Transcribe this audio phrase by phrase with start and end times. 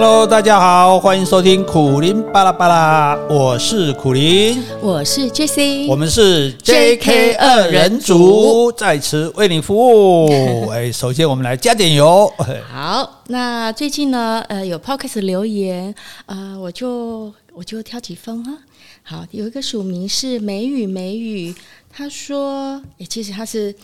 [0.00, 10.68] Hello，大家好，欢迎收听苦林巴拉巴拉，我是苦林，我是 Jessie，我们是 JK 二人组，在此为你服务。
[10.70, 12.32] 哎，首先我们来加点油。
[12.72, 15.92] 好，那最近呢，呃，有 Podcast 留言，
[16.26, 18.58] 呃，我就我就挑几封啊。
[19.02, 21.52] 好，有一个署名是美语美语，
[21.90, 23.74] 他说，哎，其实他是。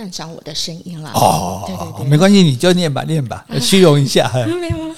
[0.00, 4.32] 赞赏我的声音了哦，对对对，没关系，你就念吧，念吧，虚荣一下。
[4.58, 4.96] 没有，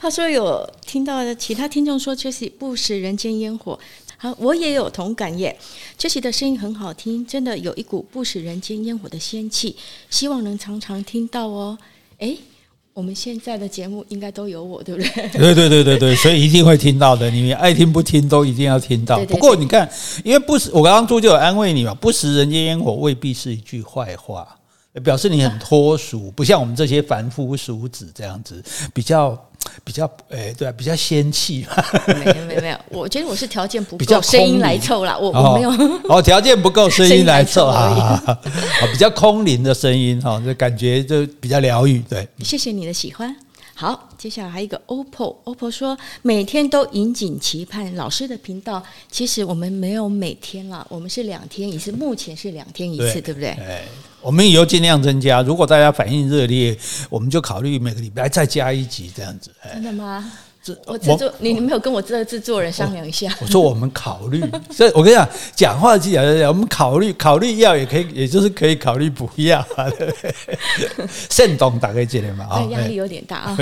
[0.00, 3.78] 他说有听到的其他听众说 Jessie 不食人间烟火，
[4.16, 5.56] 好，我也有同感耶。
[5.96, 9.76] Jessie 的声音很好听，真的有一股不食人间烟火的仙气，
[10.10, 11.78] 希望能常常听到哦。
[12.18, 12.36] 诶。
[12.92, 15.28] 我们现在的节目应该都有我，对不对？
[15.30, 17.30] 对对对对对， 所以一定会听到的。
[17.30, 19.24] 你爱听不听都一定要听到。
[19.26, 19.88] 不过你看，
[20.24, 24.46] 因为不食，我刚刚做就有安慰你嘛，不食人间烟火未必是一句坏话，
[25.04, 29.38] 表示你很脱俗，不像我们这些凡夫俗子这样子比较。
[29.84, 31.66] 比较诶，对啊，比较仙气。
[32.06, 35.16] 没有没有没有，我觉得我是条件不够，声音来凑啦。
[35.18, 35.70] 我我没有
[36.08, 38.38] 哦，条件不够， 声音来凑啊。
[38.92, 41.98] 比较空灵的声音哈，就感觉就比较疗愈。
[42.08, 43.34] 对，谢谢你的喜欢。
[43.80, 48.84] 好，接下来还有一个 OPPO，OPPO 说每天都引颈期盼老师的频道。
[49.10, 53.56] 其实我们没有每天了，我们是两天一次，目前是两天一次，对，对不对？
[54.20, 56.76] 我们以后尽量增加，如果大家反应热烈，
[57.08, 59.50] 我们就考虑每个礼拜再加一集这样子。
[59.72, 60.30] 真的吗？
[60.86, 63.28] 我制作你，你没有跟我这个制作人商量一下？
[63.40, 69.64] 我，我说我们考虑，所以我跟你讲，讲话技巧就是讲，我们考虑考虑要也可以，也就是可以考虑不要？
[71.30, 73.58] 慎重大概这点嘛，啊，压力有点大啊。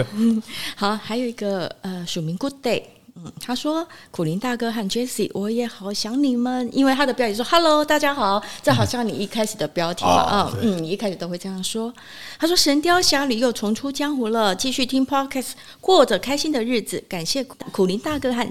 [0.75, 2.83] 好，还有一个呃，署名 Good Day。
[3.21, 11.93] 嗯，他说：“苦林大哥和 Jessie，我也好想你们。”因为他的标题说 “Hello，大家好”，这好像你一开始的标题嘛啊， 嗯，你一开始都会这样说。
[12.39, 18.47] 他说：“神雕侠侣又重出江湖了，继续听 Podcast，过着开心的日子。”感谢苦林大哥和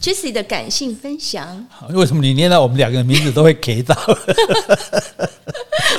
[0.00, 1.66] Jessie 的感性分享。
[1.90, 3.96] 为什么你念到我们两个名字都会 给到？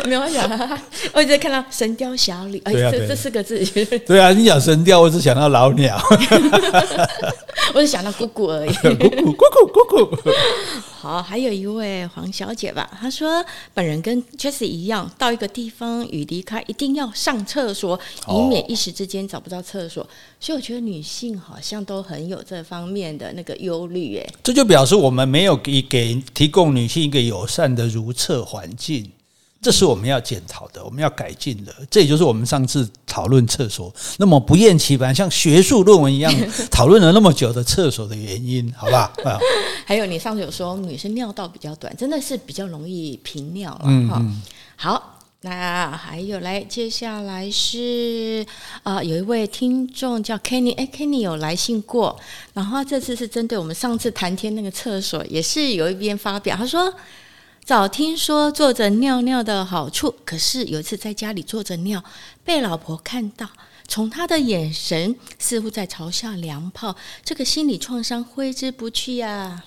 [0.05, 0.77] 没有想到，
[1.13, 3.59] 我一直在看到“神雕侠侣”，哎，这这四个字。
[4.05, 5.99] 对啊，你讲神雕，我只想到老鸟。
[7.73, 8.73] 我只想到姑姑而已。
[8.95, 10.31] 姑姑，姑姑，姑姑。
[10.99, 20.03] 好，还有一位黄小姐吧，她说本人跟 Jessie 一样，到一个地方与离开一定要上厕所，以免一时之间找不到厕所。
[20.39, 29.11] 所以我觉得女性好像都很有这方面的那个忧虑，哎，这就表示我们没有给给提供女性一个友善的如厕环境。
[29.59, 31.73] 这是我们要检讨的，我们要改进的。
[31.89, 36.31] 这也就是我们上次讨论厕所那么不厌其烦，像学术论文一样
[36.69, 39.11] 讨论了那么久的厕所的原因，好吧？
[39.85, 43.85] 还有你上次有说女生尿道比较短，真的是比较容易频尿了。
[44.07, 44.41] 哈，嗯，
[44.75, 48.45] 好，那还有来，接下来是
[48.83, 52.17] 啊、呃，有一位听众叫 Kenny，哎，Kenny 有来信过，
[52.53, 56.93] 然后这次是针对我们上次谈天那个厕所，也是有一边发表，他说。
[57.67, 62.01] 早听说坐着尿尿的好处，可是有一次在家里坐着尿，
[62.45, 63.45] 被老婆看到，
[63.89, 66.95] 从她的眼神似乎在嘲笑娘炮，
[67.25, 69.65] 这个心理创伤挥之不去呀、啊。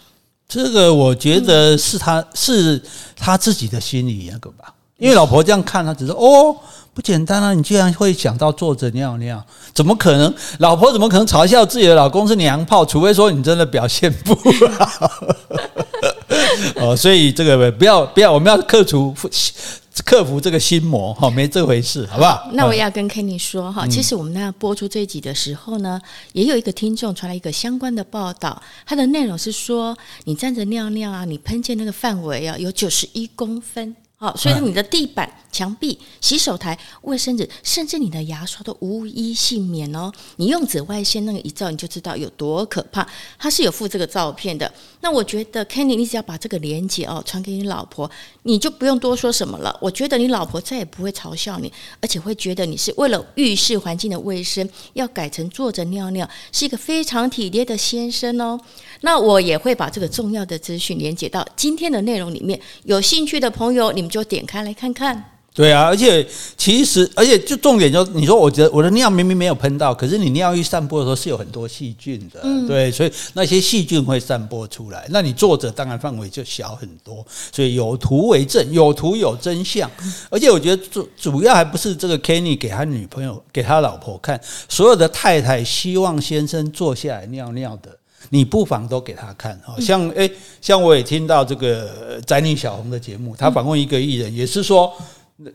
[0.48, 2.82] 这个我觉得是他、是
[3.14, 6.56] 他自己的心理那个吧，因为老婆这样看他，只是哦，
[6.94, 9.44] 不简单啊，你居然会想到坐着尿尿，
[9.74, 10.34] 怎么可能？
[10.60, 12.82] 老婆怎么可能嘲笑自己的老公是娘炮？
[12.82, 15.10] 除非说你真的表现不好。
[16.76, 19.14] 哦，所以这个不要不要，我们要克服
[20.04, 22.48] 克服这个心魔哈，没这回事，好不好？
[22.52, 26.00] 那我要跟 Kenny 说哈，其实我们那播出这一集的时候呢，
[26.32, 33.94] 也有一个听众传来一个相关的报道，它的内容是说，你站着尿尿啊，你喷溅那个范围啊，有九十一公分。
[34.16, 40.12] 好，所以你的地板、墙壁、洗手台、卫生纸，甚至你的牙刷都无一幸免哦。
[40.36, 43.06] 你用紫外线那个一照，你就知道有多可怕。
[43.38, 44.72] 它是有附这个照片的。
[45.00, 48.10] 那我觉得，Kenny，你只要把这个连接哦传给你老婆，
[48.42, 49.76] 你就不用多说什么了。
[49.80, 58.60] 我觉得你老婆再也不会嘲笑你，而且会觉得你是为了浴室环境的卫生，要改成坐着尿尿，是一个非常体贴的先生哦。
[59.00, 65.39] 那我也会把这个重要的资讯连接到今天的内容里面，有兴趣的朋友，你们就点开来看看。
[65.52, 66.24] 对啊，而且
[66.56, 75.06] 其实，而且就重点就是，你说我觉得我的尿明明没有喷到，可是你尿液散播的时候是有很多细菌的，嗯、对，所以那些细菌会散播出来。
[75.10, 79.90] 那你坐着当然范围就小很多，所以有图为证，有图有真相。
[80.30, 87.96] 而且我觉得主主要还不是这个 Kenny 给他女朋友、给他老婆看，所有的太太希望先生坐下来尿尿的。
[88.28, 90.30] 你不妨都给他看，像诶，
[90.60, 94.92] 像我也听到这个宅女小红的节目，他访问一个艺人，也是说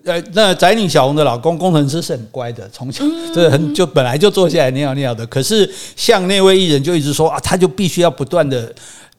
[0.03, 3.03] 呃，那宅女小红的老公工程师是很乖的，从小
[3.33, 5.23] 这很就本来就坐下来尿尿的。
[5.27, 8.73] 可是像那位艺人就一直说啊，他就必须要不断的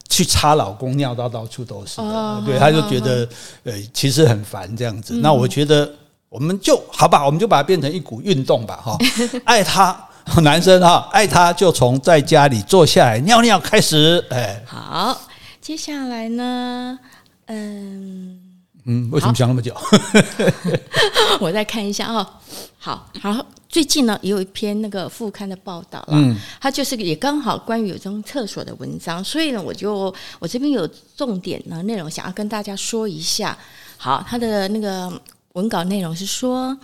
[0.09, 3.27] 去擦老公尿到到处都是的，对，他就觉得
[3.63, 5.13] 呃其实很烦这样子。
[5.15, 5.89] 那我觉得
[6.27, 8.97] 我们就好吧，我们就把它变成一股运动吧，哈，
[9.45, 9.97] 爱他
[10.41, 15.17] 男生哈，爱他就从在家里坐下来尿尿开始，哎，好，
[15.61, 16.99] 接下来呢，
[17.45, 18.46] 嗯。
[18.87, 19.75] 嗯，为什么想那么久？
[21.41, 22.25] 我再看一下哦。
[22.79, 30.87] 好，好，最近呢也有一篇那个副刊的报道了，嗯，它就是也刚好关于有这种厕所的文章，所以呢，我就我这边有
[31.17, 33.57] 重点的内容想要跟大家说一下。
[33.97, 35.11] 好，它的那个
[35.53, 36.77] 文稿内容是说，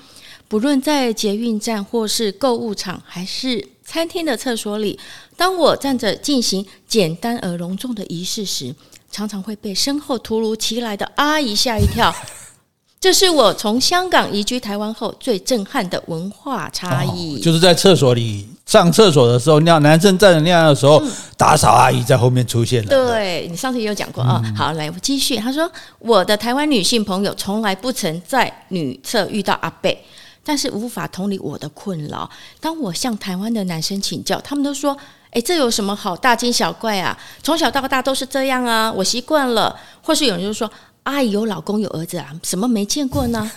[0.50, 5.00] 不论在捷运站或是购物场，还是餐厅的厕所里，
[5.38, 8.76] 当我站着进行简单而隆重的仪式时，
[9.14, 12.14] 常常会被身后突如其来的阿姨吓一跳，
[13.00, 17.36] 这是我从香港移居台湾后最震撼的文化差异。
[17.36, 22.90] 哦，就是在厕所里上厕所的时候，尿男生站着尿尿的时候，嗯、打扫阿姨在后面出现了。
[22.90, 24.42] 对，你上次也有讲过啊。
[24.44, 25.38] 嗯、好，来我继续。
[25.38, 25.70] 他说，
[26.00, 29.96] 我的台湾女性朋友从来不曾在女厕遇到阿伯，
[30.44, 32.30] 但是无法同理我的困扰。
[32.60, 34.98] 当我向台湾的男生请教，他们都说。
[35.32, 37.18] 诶，这有什么好大惊小怪啊？
[37.42, 39.76] 从小到大都是这样啊，我习惯了。
[40.04, 43.50] 或是有人就说：“阿姨有老公有儿子啊，什么没见过呢？”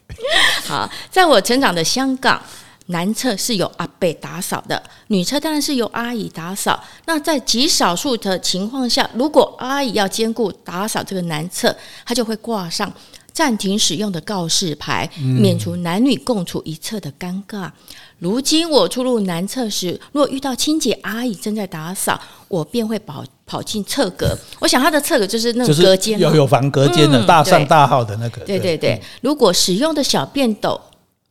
[0.64, 2.40] 好，在我成长的香港，
[2.86, 6.82] 男厕是由阿伯打扫的，女厕当然是由阿姨打扫。
[7.04, 11.76] 那在极少数的情况下，如果阿姨要兼顾打扫这个男厕，
[12.06, 12.90] 她就会挂上
[13.36, 17.70] 暂停使用的告示牌，免除男女共处一厕的尴尬。
[18.18, 22.18] 如今我出入男厕时，若遇到清洁阿姨正在打扫，
[22.48, 24.34] 我便会跑跑进厕格。
[24.58, 28.40] 我想他的厕格就是那个隔间，有有房隔间的、嗯、大上大号的那个。
[28.46, 30.80] 对对对，对，如果使用的小便斗，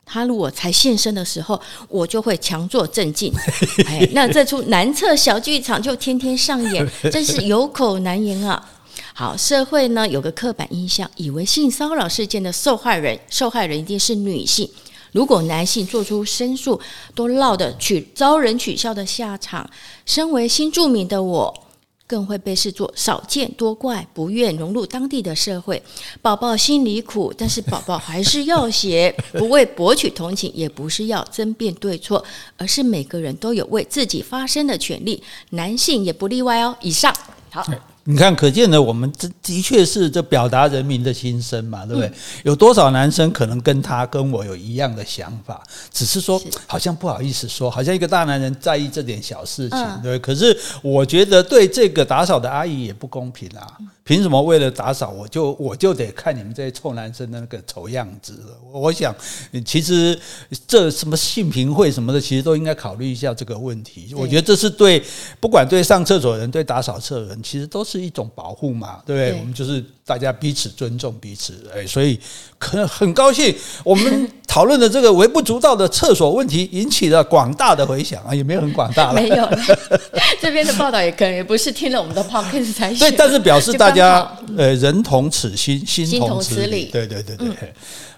[0.04, 3.32] 他如果才现身的时候，我就会强作镇静。
[3.84, 8.64] 哎，那这出男厕小剧场就天天上演，真是有口难言啊。
[9.18, 14.68] 好，社会呢有个刻板印象，以为性骚扰事件的受害人，受害人一定是女性。
[15.12, 16.78] 如果男性做出申诉，
[17.14, 19.70] 都落得取遭人取笑的下场。
[20.04, 21.62] 身为新住民的我，
[22.06, 25.82] 更会被视作少见多怪，不愿融入当地的社会。
[26.20, 32.22] 宝宝心里苦，但是宝宝还是要写，不为博取同情，也不是要争辩对错，
[32.58, 36.76] 而是每个人都有为自己发声的权利，男性也不例外哦。
[36.82, 37.16] 以上，
[37.48, 37.64] 好。
[38.08, 42.12] 你看，可见呢，我们这的确是这表达人民的心声嘛，对不对？
[42.44, 45.60] 有多少男生可能跟他跟我有一样的想法，
[45.92, 50.16] 只是说好像不好意思说，好像一个大男人在意这点小事情，对。
[50.20, 53.66] 可是我觉得对这个打扫的阿姨也不公平啊。
[54.06, 58.40] 凭什么为了打扫，我就我就得看你们这些臭男生的那个丑样子？
[58.72, 59.12] 我想，
[59.64, 60.16] 其实
[60.68, 64.14] 这什么性平会什么的，其实都应该考虑一下这个问题。
[64.14, 65.02] 我觉得这是对，
[65.40, 69.40] 不管对上厕所的人，对打扫厕所的人，其实都是一种保护嘛，对不对？
[69.40, 69.84] 我们就是。
[70.06, 72.18] 大家彼此尊重彼此，哎，所以
[72.58, 79.48] 可能很高兴，我们讨论的这个微不足道的厕所问题引起了广大的回响啊，也没有很广大了，没有。
[80.40, 84.24] 这边的报道也可能也不是听了我们的 podcast 才写，对，但是表示大家
[84.56, 87.48] 呃人同此心，心同此理，对对对对。
[87.48, 87.54] 好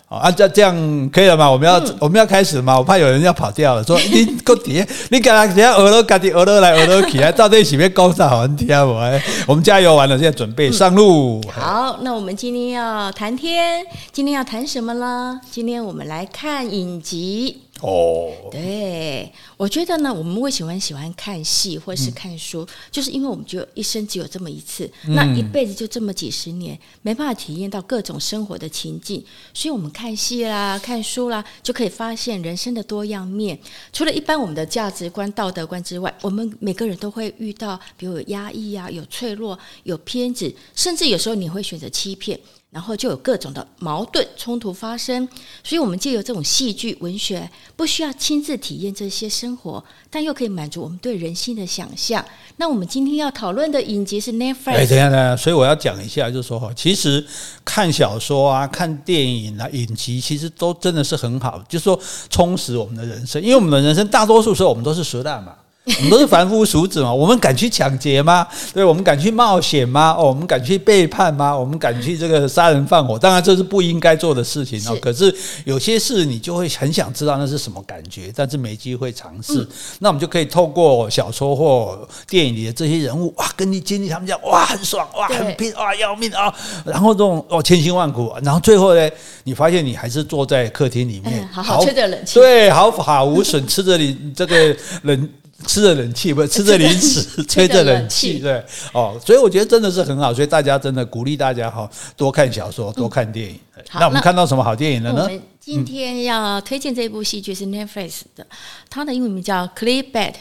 [0.08, 0.75] 啊，这这样
[1.10, 1.50] 可以了吗？
[1.50, 2.79] 我们要、嗯、我们要开始了吗？
[2.79, 11.41] 我怕有人要跑掉了，说 你给我底下，你刚刚底下鹅肉，赶紧鹅肉来，鹅肉起来，到底起面高潮好听我哎，我们加油完了，现在准备上路。
[11.44, 15.38] 嗯、好，那我们今天要谈天，今天要谈什么呢？
[15.50, 17.65] 今天我们来看影集。
[17.81, 33.56] 哦，对，我觉得呢，我们为什么喜欢看戏或是看书，嗯、就是因为我们就一生只有这么一次，嗯、那一辈子就这么几十年，没办法体验到各种生活的情境，所以我们看戏啦、看书啦，就可以发现人生的多样面。
[33.93, 42.39] 除了一般我们的价值观、道德观之外，我们每个人都会遇到，比如有压抑啊、有脆弱、有偏执，甚至有时候你会选择欺骗。
[42.70, 45.27] 然后就有各种的矛盾冲突发生，
[45.65, 52.22] 所以，我们借由这种戏剧文学，不需要亲自体验这些生活，但又可以满足我们对人性的想象。
[52.56, 54.72] 那我们今天要讨论的影集是 Netflix。
[54.72, 57.25] 哎，等一下，等一下，所以我要讲一下，就是说，其实
[57.65, 61.98] 看小说啊、看电影啊、影集，其实都真的是很好，就是说
[62.29, 63.41] 充实我们的人生。
[63.43, 65.55] 因为我们的人生大多数时候我们都是熟蛋嘛。
[65.96, 68.46] 我们都是凡夫俗子嘛，我们敢去抢劫吗？
[68.74, 70.14] 对，我们敢去冒险吗？
[70.18, 71.56] 哦，我们敢去背叛吗？
[71.56, 73.18] 我们敢去这个杀人放火？
[73.18, 74.96] 当然这是不应该做的事情哦。
[75.00, 79.60] 可是有些事你就会很想知道那是什么感觉，但是没机会尝试。
[79.60, 79.68] 嗯、
[80.00, 86.52] 那我们就可以透过小说或电影里的这些人物哇，跟你经历他们讲哇很爽哇很拼哇要命啊，
[86.84, 89.10] 然后这种哦千辛万苦，然后最后呢，
[89.44, 95.28] 你发现你还是坐在客厅里面，嗯、好好吹着冷气，对，毫发无损，吃着你这个冷。
[95.67, 98.62] 吃着冷气，不是 吃着零食， 吹着冷气，对
[98.93, 103.58] 哦，所以我觉得真的是很好，所以大家真的鼓励大家哈，多看小说，多看电影。
[103.77, 105.22] 嗯、那我们看到什么好电影了呢？
[105.22, 108.46] 我们今天要推荐这部戏剧是 Netflix 的，
[108.88, 110.32] 它的英文名叫《Clear Bait》。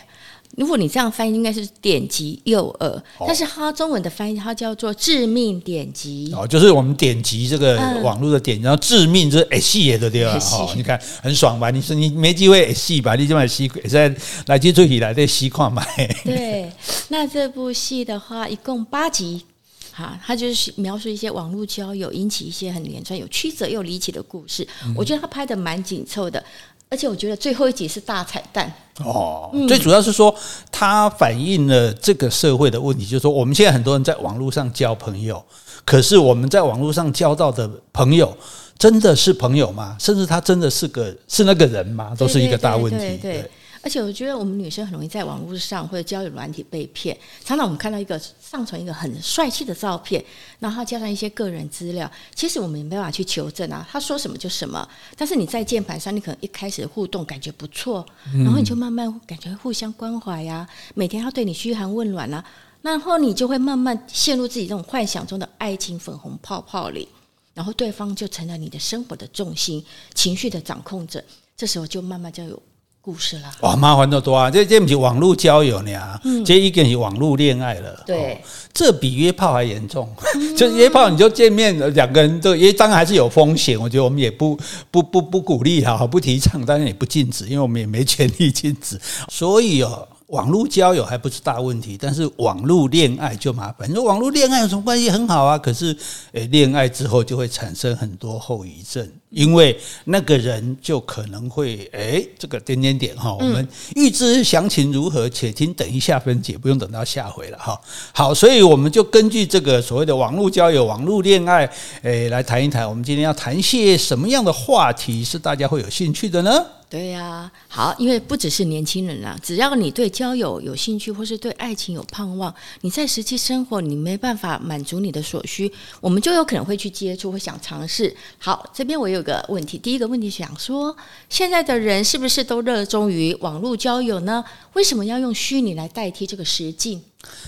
[0.56, 10.40] 如果你这样翻译，应该是点击诱饵，但是它中文的翻译它叫做致命点击哦，就是我们点击这个网络的点，然后致命就是哎戏也的对吧？
[10.54, 11.70] 哦，你看很爽吧？
[11.70, 13.16] 你说你没机会哎戏吧？
[13.16, 14.12] 你就买戏，在
[14.48, 15.86] 来接最起来的戏况买。
[16.26, 16.72] 对，
[17.10, 19.44] 那这部戏的话，一共八集，
[19.92, 24.68] 哈，它就是描述一些网络交友引起一些很连串、有曲折又离奇的故事。
[24.96, 26.44] 我觉得它拍的蛮紧凑的。
[26.90, 28.72] 而且我觉得最后一集是大彩蛋
[29.04, 30.34] 哦，最主要是说
[30.72, 35.44] 它反映了这个社会的问题，就是说我们现在很多人在网络上交朋友，
[35.86, 38.36] 可是我们在网络上交到的朋友
[38.80, 39.98] 真的是朋友吗？
[40.00, 42.16] 甚至他真的是个是那个人吗？
[42.18, 42.98] 都是一个大问题。
[42.98, 43.52] 对对对对。
[43.88, 47.18] 而且我觉得我们女生很容易在网络上或者交友软体被骗。
[47.46, 50.22] 常常我们看到一个上传一个很帅气的照片，
[50.60, 54.86] 然后加上一些个人资料，其实我们也没办法去求证啊，他说什么就什么。
[55.16, 62.44] 但是你在键盘上，你可能一开始的互动感觉不错，然后你就慢慢感觉互相关怀呀，每天要对你嘘寒问暖啊，
[62.82, 67.08] 然后你就会慢慢陷入自己这种幻想中的爱情粉红泡泡里，
[67.54, 69.82] 然后对方就成了你的生活的重心，
[70.14, 71.24] 情绪的掌控者，
[71.56, 72.62] 这时候就慢慢就有。
[73.08, 74.52] 故事啦哇，麻烦的多啊！
[74.52, 78.04] 这这不是网络交友呢，嗯，这一个是网络恋爱了。
[78.06, 78.38] 对，哦，
[78.74, 80.14] 这比约炮还严重。
[80.58, 83.80] 就约炮你就见面，两个人都，因为当然还是有风险。
[83.80, 84.60] 我觉得我们也不
[84.92, 89.00] 不不不鼓励哈，不提倡，当然也不禁止，因为我们也没权利禁止。
[89.32, 90.06] 所以哦。
[90.28, 93.90] 网络交友还不是大问题，但是网络恋爱就麻烦。
[93.90, 95.10] 你说网络恋爱有什么关系？
[95.10, 95.96] 很好啊，可是，
[96.34, 103.34] 诶，恋爱之后就会产生很多后遗症，因为那个人就可能会，诶，这个点点点哈。
[103.34, 107.80] 我们预知详情如何，且听等一下分解，不用等到下回了哈。
[108.14, 111.70] 好，所以我们就根据这个所谓的网络交友、网络恋爱，
[112.04, 112.88] 诶，来谈一谈。
[112.88, 116.66] 我们今天要谈些什么样的话题是大家会有兴趣的呢？
[116.90, 125.70] 对呀、啊，好，因为不只是年轻人啦，只要你对交友有兴趣，或是对爱情有盼望，你在实际生活你没办法满足你的所需，
[126.00, 128.16] 我们就有可能会去接触，会想尝试。
[128.38, 130.96] 好，这边我有个问题，第一个问题想说，
[131.30, 134.44] 现在的人是不是都热衷于网络交友呢？
[134.74, 137.02] 为什么要用虚拟来代替这个实境？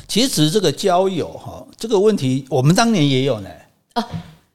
[0.07, 3.49] 其实这个交友哈，这个问题我们当年也有呢。
[3.93, 4.07] 啊。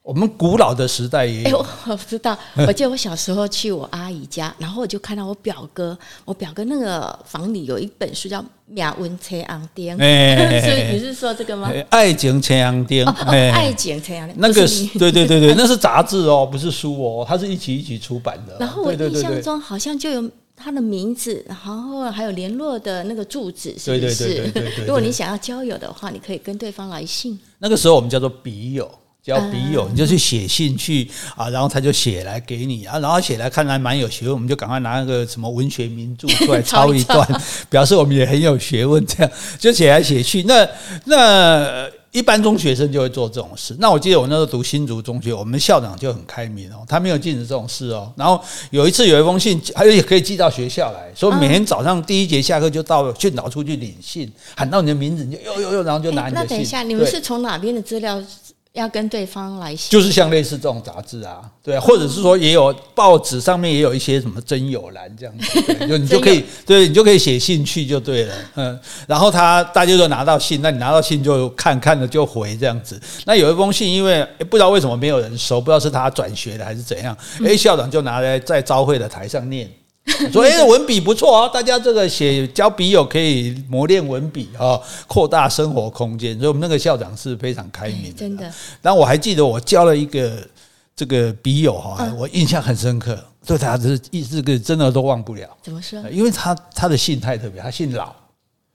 [0.04, 2.36] 我们古老的时代也有，哎，我 不知道。
[2.56, 5.96] 我记得我小时候去我阿姨家，然后我就看到我表哥，
[6.26, 9.84] 我表哥那个房里有一本书叫《命运青红灯》，
[10.60, 11.72] 所以你是说这个吗？
[11.88, 18.58] 爱情青红灯，哦哦，爱情青红灯，那个是对对对对，那是杂志哦，不是书哦，它是一起一起出版的。
[18.60, 24.52] 然后我印象中好像就有他的名字，然后还有联络的那个住址，是不是？
[24.86, 27.40] 如果你想要交友的话，你可以跟对方来信。
[27.58, 28.86] 那个时候我们叫做笔友。
[29.24, 37.26] 交笔友，你就去写信去啊，然后他就写来给你啊，然后写来看来蛮有学问，我们就赶快拿那个什么文学名著出来抄一段，
[37.70, 39.04] 表示我们也很有学问。
[39.06, 40.68] 这样就写来写去，那
[41.06, 43.74] 那一般中学生就会做这种事。
[43.80, 48.12] 那我记得我那时候读新竹中学，我们校长就很开明哦，他没有禁止这种事哦。
[48.16, 48.38] 然后
[48.70, 56.48] 有一次有一封信，还有也可以寄到学校来，所以每天早上第一节下课就到训导处去领信，喊到你的名字，你就呦呦呦，然后就拿你的信。
[56.50, 58.22] 那等一下，你们是从哪边的资料？
[58.74, 73.00] 要跟对方来写，就是像类似这种杂志啊，对啊，或者是说也有报纸上面也有一些什么真友栏这样子， 就你就可以，对，你就可以写信去就对了，嗯，然后他大家就拿到信，那你拿到信就看看了就回这样子。
[73.26, 77.16] 那有一封信，因为不知道为什么没有人收，不知道是他转学的还是怎样，
[77.46, 79.70] 哎，校长就拿来在招会的台上念。
[80.30, 86.36] 所以文笔不错啊，大家这个写交笔友可以磨练文笔啊，扩大生活空间。
[86.36, 88.52] 所以我们那个校长是非常开明的，真的。
[88.82, 90.46] 但我还记得我交了一个
[90.94, 95.48] 这个笔友哈，我印象很深刻，对他是意思这个真的都忘不了。
[95.62, 95.98] 怎么说？
[96.10, 98.14] 因为他他的姓太特别，他姓老，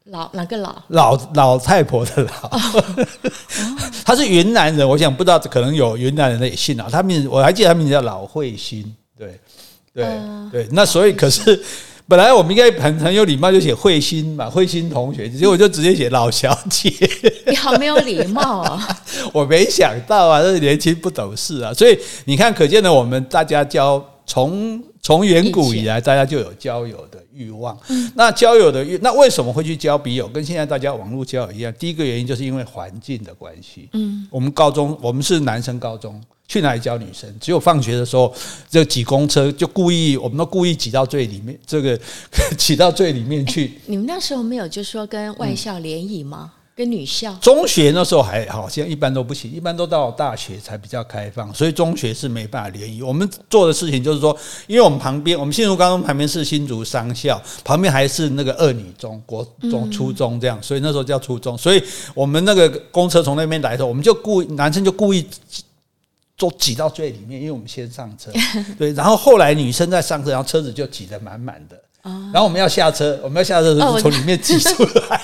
[0.05, 0.75] 老哪个老？
[0.87, 2.59] 老老太婆的老。
[4.03, 6.89] 他是云南人，我想不知道可能有云南人的也姓老。
[6.89, 8.95] 他名字我还记得他名字叫老慧心，
[9.93, 10.05] 对。
[10.51, 11.61] 对对，那所以可是
[12.07, 16.91] 本来我们应该很很有礼貌，就写慧心嘛，慧心同学，结果就直接写老小姐。
[17.45, 18.95] 你好没有礼貌啊、哦！
[19.31, 27.77] 我没想到啊，这是年轻不懂事啊，所以你看，可见的我们大家交从从远古以来，大家就有交友的欲望。
[28.15, 30.27] 那交友的欲，那为什么会去交笔友？
[30.27, 33.87] 跟现在大家网络交友一样，第一个原因就是因为环境的关系。
[33.93, 36.19] 嗯，我们高中，我们是男生高中。
[36.49, 37.31] 去哪里教女生？
[37.39, 38.33] 只有放学的时候，
[38.67, 41.97] 就挤公车，就故意，我们都故意挤到最里面，这个
[42.57, 43.79] 挤到最里面去。
[43.85, 46.51] 你们那时候没有就说跟外校联谊吗？
[46.51, 47.31] 嗯、跟女校？
[47.35, 53.03] 中学那时候还好现在一般都不行，一般都到大学才比较开放，所以中学是没办法联谊。
[53.03, 61.55] 我们做的事情就是说，因为我们旁边，我们新竹高中旁边是新竹商校，旁边还是那个二女中、国中、初中这样，所以那时候叫初中。
[61.55, 61.83] 所以
[62.15, 65.23] 我们那个公车从那边来的时候，我们就故意男生就故意。
[66.39, 68.31] 都挤到最里面，因为我们先上车，
[68.79, 71.77] 对，然后后来女生在上车，然后车子就挤得满满的，
[72.31, 75.21] 然后我们要下车，我们要下车的时候从里面挤出来，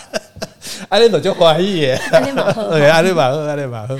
[0.90, 3.96] 阿丽朵就怀疑，阿丽马赫， 对，阿丽马赫，阿丽马赫，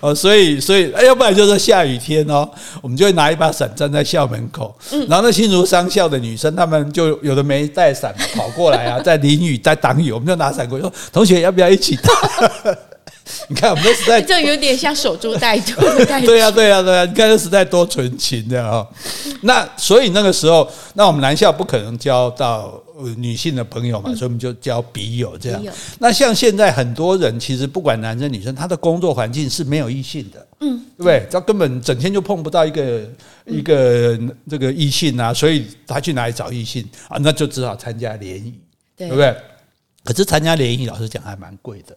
[0.00, 2.48] 哦，所以，所以，要不然就是下雨天哦，
[2.80, 4.74] 我们就会拿一把伞站在校门口，
[5.06, 12.78] 然后那新竹商校的女生，她们就有的没带伞跑过来啊，在淋雨，在挡雨，我们就拿伞过去说，同学要不要一起打？
[13.48, 16.26] 你看，我们的时代这有点像守株待兔的感觉。
[16.26, 17.04] 对呀，对呀，对呀！
[17.04, 18.86] 你看，这时代多纯情的啊！
[19.42, 22.82] 那所以那个时候，那我们男校不可能交到
[23.16, 25.62] 女性的朋友嘛，所以我们就交笔友这样。
[25.98, 31.26] 那像现在很多人，其实不管男生女生，他的工作环境是没有异性的，嗯，对不对？
[31.30, 33.02] 他根本整天就碰不到一个
[33.46, 34.18] 一个
[34.48, 37.16] 这个异性啊，所以他去哪里找异性啊？
[37.20, 38.54] 那就只好参加联谊，
[38.96, 39.34] 对不对？
[40.04, 41.96] 可是参加联谊，老实讲还蛮贵的。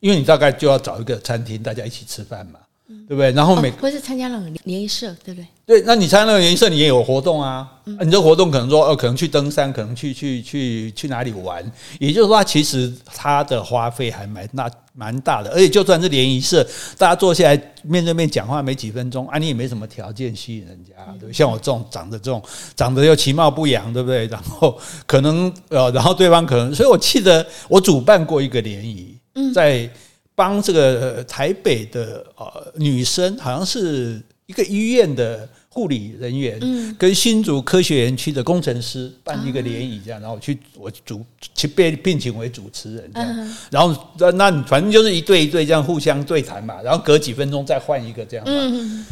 [0.00, 3.30] 因为你大概就要找一个餐厅，大家一起吃饭嘛，嗯、对不对？
[3.32, 5.46] 然后每、哦、或是参加那种联谊社，对不对？
[5.66, 7.68] 对，那你参加那个联谊社，你也有活动啊。
[7.84, 11.64] 嗯、你这活动可能说，哦，可能去登山，可能去去去去哪里玩。
[12.00, 15.50] 也就是说，其实它的花费还蛮大蛮大的。
[15.50, 16.66] 而且就算是联谊社，
[16.98, 21.32] 大家坐下来面对面讲话没几分钟，啊，你也没什么条件吸引人家，对不对？
[21.32, 22.42] 像我这种长得这种
[22.74, 24.26] 长得又其貌不扬，对不对？
[24.26, 24.76] 然后
[25.06, 29.19] 可能呃，然后对方可能，所以我记得我主办过一个联谊。
[29.52, 29.88] 在
[30.34, 36.58] 帮这个台北的呃女生，好像是一个医院的护理人员，
[36.98, 41.24] 跟新竹科学园区的工程师办一个联谊，这样，然后我去我主
[41.54, 49.06] 去被聘请为主持人，这样，然后那那反正就是一对一对这样互相对谈嘛，然后隔几分钟再换一个这样嘛，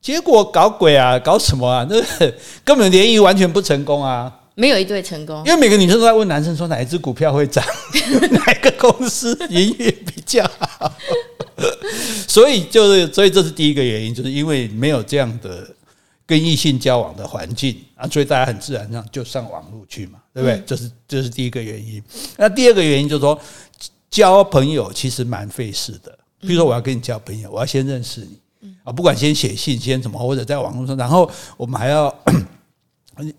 [0.00, 1.86] 结果搞鬼啊，搞什么啊？
[1.88, 1.96] 那
[2.64, 4.40] 根本联谊完全不成功啊！
[4.54, 7.64] 没有一对成功，因为每个女生都在问男生说哪一只股票会涨，
[8.30, 10.92] 哪个公司营运比较好，
[12.28, 15.66] 所以就是，所以这是第一个原因，就是因为没有这样的
[16.26, 20.62] 跟异性交往的环境啊，所以大家很自然上就上网络去嘛，对不对？
[20.66, 22.02] 这是这是第一个原因。
[22.36, 23.40] 那第二个原因就是说，
[24.10, 26.18] 交朋友其实蛮费事的。
[26.40, 32.14] 比如说，我要跟你交朋友，我要先认识你啊，不管先写信，先什么，或者在网络上，然后我们还要。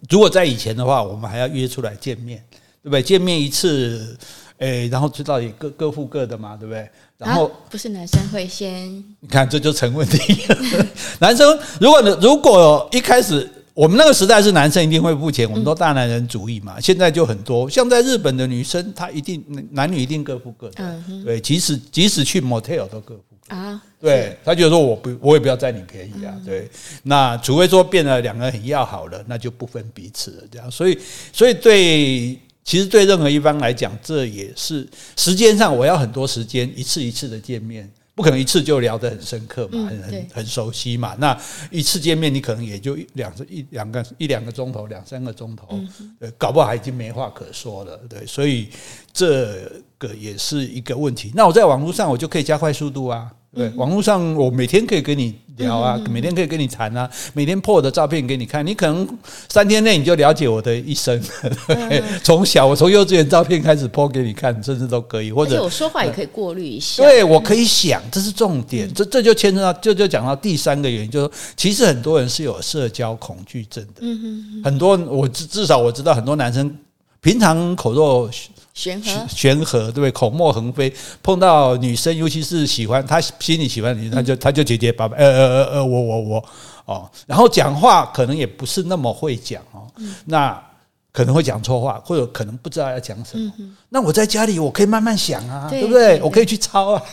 [0.09, 2.43] 如果在以前的话，我们还要约出来见面，
[2.81, 3.01] 对不对？
[3.01, 4.17] 见面一次，
[4.57, 6.88] 诶，然后知道也各各付各的嘛，对不对？
[7.17, 10.43] 然后不是男生会先，你看这就成问题。
[11.19, 16.79] 男生如果如果一开始我们那个时代是男生一定会付钱，我们都大男人主义嘛。
[16.79, 23.23] 现在就很多，像在日本的女生，她一定男女一定各付各的，对，即使即使去 motel 都各付。
[23.47, 26.36] 啊，对，他就说我不，我也不要占你便宜啊。
[26.46, 26.70] 对，
[27.04, 30.44] 那除非说变了两个人很要好了，那就不分彼此了。
[30.52, 31.00] 这样，所以，
[31.32, 34.86] 所以对，其实对任何一方来讲，这也是
[35.16, 41.16] 时间上我要很多时间，一次一次的见面，不可能一次就聊得很深刻嘛，很很很熟悉嘛。
[41.18, 45.80] 那一次见面，你可能也就两一两个一两个钟头，两三个钟头，
[46.20, 47.98] 对，搞不好已经没话可说了。
[48.10, 48.68] 对，所以
[49.13, 51.32] 这个也是一个问题。
[51.34, 53.32] 那我在网络上，我就可以加快速度啊。
[53.56, 59.08] 对，网络上我每天可以跟你聊啊，每天可以跟你谈啊，每天破我的照片给你看，你可能
[59.48, 61.22] 三天内你就了解我的一生。
[61.68, 65.32] 对，从小我从幼稚园照片开始 po 给你看，甚至都可以。
[65.32, 67.04] 或者我说话也可以过滤一下。
[67.04, 68.92] 对，我可以想，这是重点。
[68.92, 74.02] 这这就牵扯到，这就讲到第三个原因，就是其实很多人是有社交恐惧症的。
[74.63, 76.76] 很多我至至少我知道很多男生
[77.22, 78.28] 平常口若。
[78.73, 80.12] 悬河，悬河，对不对？
[80.12, 86.45] 口沫横飞，碰到女生，尤其是喜欢他心里喜欢的女生，他就他就结结巴巴，呃呃呃呃，我我我
[86.86, 89.86] 哦，然后讲话可能也不是那么会讲哦，
[90.25, 90.59] 那
[91.12, 93.53] 可能会讲错话，或者可能不知道要讲什么。
[93.89, 96.19] 那我在家里我可以慢慢想啊，对不对？
[96.23, 97.03] 我可以去抄啊，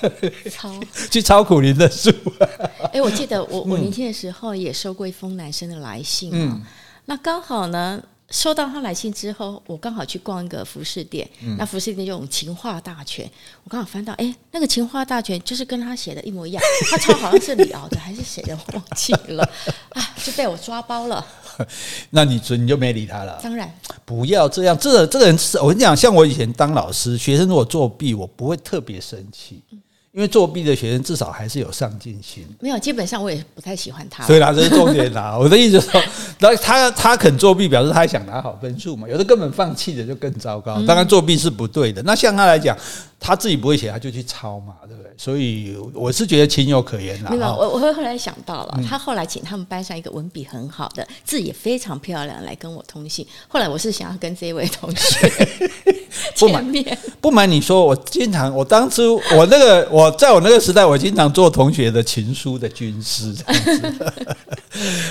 [0.51, 0.73] 抄
[1.11, 2.11] 去抄苦林的书。
[2.91, 6.59] 哎，我记得我我年轻的时候也收过一封男生的来信啊，
[7.05, 8.03] 那刚好呢。
[8.31, 13.29] 收到他来信之后，我刚好去逛一个服饰店，嗯、那服饰店就用情话大全，
[13.65, 19.43] 我刚好翻到，哎，那个情话大全就是跟他写的一模一样，他抄好像是李敖的还是谁的，我忘记了，
[19.91, 21.27] 啊，就被我抓包了。
[22.11, 23.39] 那你你就没理他了？
[23.43, 23.73] 当然，
[24.05, 29.63] 不要这样，这个这个人是我跟你讲，像我以前当老师，学生如果作弊，我不会特别生气。
[29.73, 29.81] 嗯
[30.21, 32.47] 因为作弊的学生至少还是有上进心。
[32.61, 34.23] 没有，基本上我也不太喜欢他。
[34.27, 35.35] 所以啦，这是重点啦。
[35.35, 35.99] 我的意思说，
[36.39, 39.09] 然后他他肯作弊，表示他还想拿好分数嘛。
[39.09, 40.75] 有的根本放弃的就更糟糕。
[40.83, 42.03] 当然作弊是不对的。
[42.03, 42.77] 那像他来讲，
[43.21, 45.13] 他自己不会写，他就去抄嘛，对不对？
[45.17, 47.31] 所以我是觉得情有可原啦。
[47.31, 53.27] 没有，我我会后来想到了，他后来请他们班上一个文笔很好的、字也非常漂亮来跟我通信。
[53.49, 55.31] 后来我是想要跟这一位同学
[56.35, 56.99] 见面。
[57.21, 60.11] 不瞒你说，我经常，我当初我那个我。
[60.21, 64.05] 在我那个时代，我经常做同学的情书的军师这样子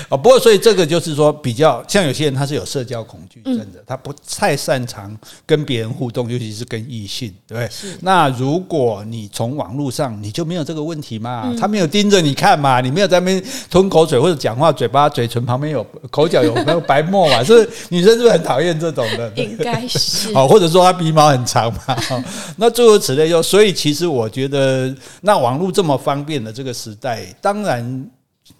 [0.08, 0.16] 啊。
[0.16, 7.98] 不过，所以这个就是说，比较像有些人他是有社交恐惧症的，他不太擅长跟别人互动，尤其是跟异性，对不对？
[8.02, 11.54] 那如果你从网络上，你就没有这个问题嘛？
[11.58, 12.80] 他没有盯着你看嘛？
[12.80, 17.42] 你没有在那边吞口水或者讲话，嘴巴嘴唇旁边有口角有没有白沫嘛？
[17.44, 19.32] 是女生是不是很讨厌这种的？
[19.36, 21.96] 应该是哦，或者说他鼻毛很长嘛？
[22.56, 24.94] 那诸如此类，就所以其实我觉得。
[25.22, 28.06] 那网络这么方便的这个时代，当然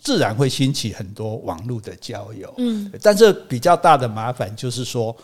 [0.00, 2.52] 自然会兴起很多网络的交友。
[2.58, 5.14] 嗯，但是比较大的麻烦就是说，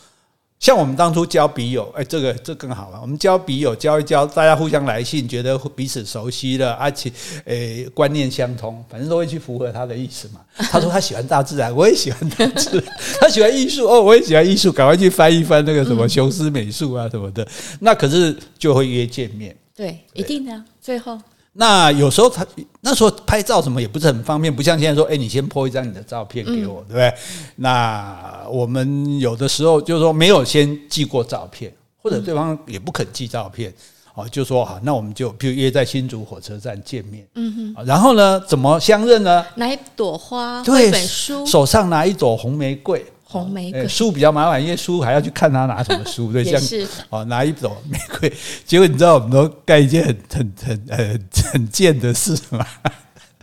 [0.59, 2.99] 像我们当初交笔友，哎，这个这更好了。
[3.01, 7.13] 我们交笔友交一交，大家互相来信，觉得彼此熟悉了，而且
[7.45, 10.41] 诶观念相通，反正都会去符合他的意思嘛。
[10.57, 12.85] 他说他喜欢大自然，我也喜欢大自然；
[13.21, 17.47] 他喜欢艺术，哦，我也喜欢艺术，赶快去翻一翻那个什么雄狮美术啊什么的。
[17.81, 19.55] 那可是就会约见面。
[19.77, 20.65] 对，一定的。
[20.81, 21.21] 最后，
[21.59, 22.47] 那有时候他
[22.83, 27.15] 那时候拍照什么也不是很方便，不像现在说，哎，你先 po 一张你的照片给我，对不对？
[27.57, 33.73] 那我们有的时候就是说没有先寄过照片，或者对方也不肯寄照片，
[34.15, 39.45] 哦，就说好，那我们就比如约在新竹火车站见面，嗯哼，然后呢，怎么相认呢？
[39.55, 43.05] 拿一朵花，对，一本书，手上拿一朵红玫瑰。
[43.29, 48.33] 红玫瑰书比较麻烦，因为书还要去看他拿什么书，对，像是哦拿一朵玫瑰，
[48.65, 51.19] 结果你知道我们都干一件很很很呃
[51.53, 52.65] 很贱的事吗？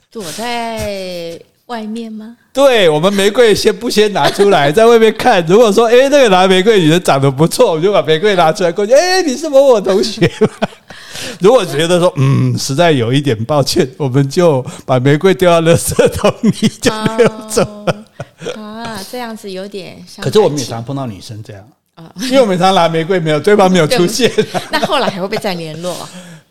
[0.10, 2.38] 躲在外面吗？
[2.54, 5.46] 对，我们玫瑰先不先拿出来，在外面看。
[5.46, 8.94] 如果说哎那个拿玫瑰女人长得不错，我们就把玫瑰拿出来过去。
[8.94, 10.70] 哎，你是某某同学吗？
[11.42, 17.96] 如果觉得说嗯实在有一点抱歉， 我们就把玫瑰丢到垃圾桶里就没有走了。
[18.62, 20.24] 啊，这样子有点像。
[20.24, 21.64] 可是我们也常碰到女生这样
[21.96, 24.32] 啊， 因为我们常拿玫瑰，没有对方没有出现。
[24.72, 25.96] 那后来还会不会再联络？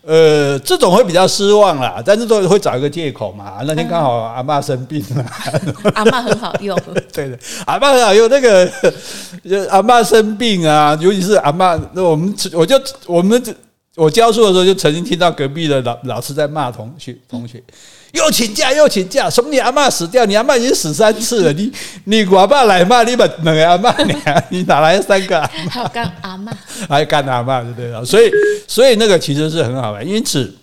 [0.05, 3.59] 呃，这种会比较失望啦，但是都会找一个借口嘛。
[3.65, 5.25] 那天刚好阿嬷生病了，
[5.95, 6.77] 阿嬷很好用。
[7.13, 8.27] 对的，阿嬷很好用。
[8.29, 8.69] 那个
[9.69, 13.41] 阿嬷生病啊，尤其是阿嬷，那我们我就我们
[13.95, 17.61] 我教书的时候就曾经听到隔壁的老老师在骂同学同学。
[18.13, 20.23] 又请假又请假，什么你阿妈死掉？
[20.25, 21.71] 你阿妈已经死三次了，你
[22.05, 24.15] 你我爸来骂你把两个阿妈，你
[24.57, 25.69] 你哪来三个阿妈？
[25.69, 26.51] 还有干阿妈，
[26.87, 28.05] 还 有干阿妈，对不对？
[28.05, 28.31] 所以
[28.67, 30.53] 所以那个其实是很好玩，因此。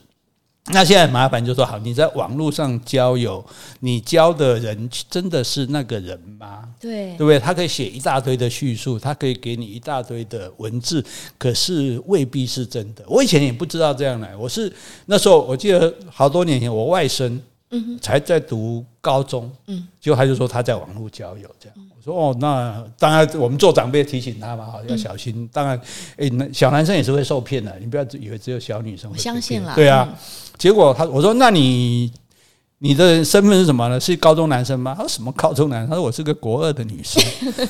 [0.72, 3.44] 那现在很麻烦就说好，你在网络上交友，
[3.80, 6.62] 你交的人真的是那个人吗？
[6.78, 7.40] 对，对不对？
[7.40, 11.04] 他可以写一大堆的叙述，他可以给你一大堆的文字，
[11.36, 13.04] 可是未必是真的。
[13.08, 14.72] 我以前也不知道这样来，我是
[15.06, 17.36] 那时候我记得好多年前，我外甥
[17.70, 21.76] 嗯才在读高中，嗯，结果他就说他在网络交友这样。
[21.96, 25.48] 我说哦，那当然我们做长辈提醒他嘛，要小心。
[25.52, 25.80] 当然，
[26.16, 29.16] 诶，那小男生也是会受骗的，你不要以为只有小女生会。
[29.16, 30.08] 我相信了，对啊。
[30.58, 32.10] 结果他我说，那你
[32.78, 34.00] 你的身份是什么呢？
[34.00, 34.94] 是高中男生吗？
[34.96, 35.90] 他说什么高中男生？
[35.90, 37.22] 他说我是个国二的女生。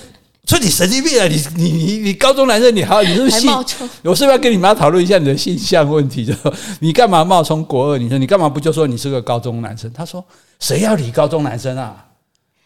[0.50, 1.28] 说你神经病啊！
[1.28, 3.52] 你你你你高中男生你好，你是不是性？
[4.02, 6.26] 我是不是要跟你妈讨论一下你的性向问题？
[6.26, 6.34] 就
[6.80, 8.20] 你干嘛冒充国二女生？
[8.20, 9.88] 你干嘛不就说你是个高中男生？
[9.92, 10.24] 他说
[10.58, 12.04] 谁要理高中男生啊？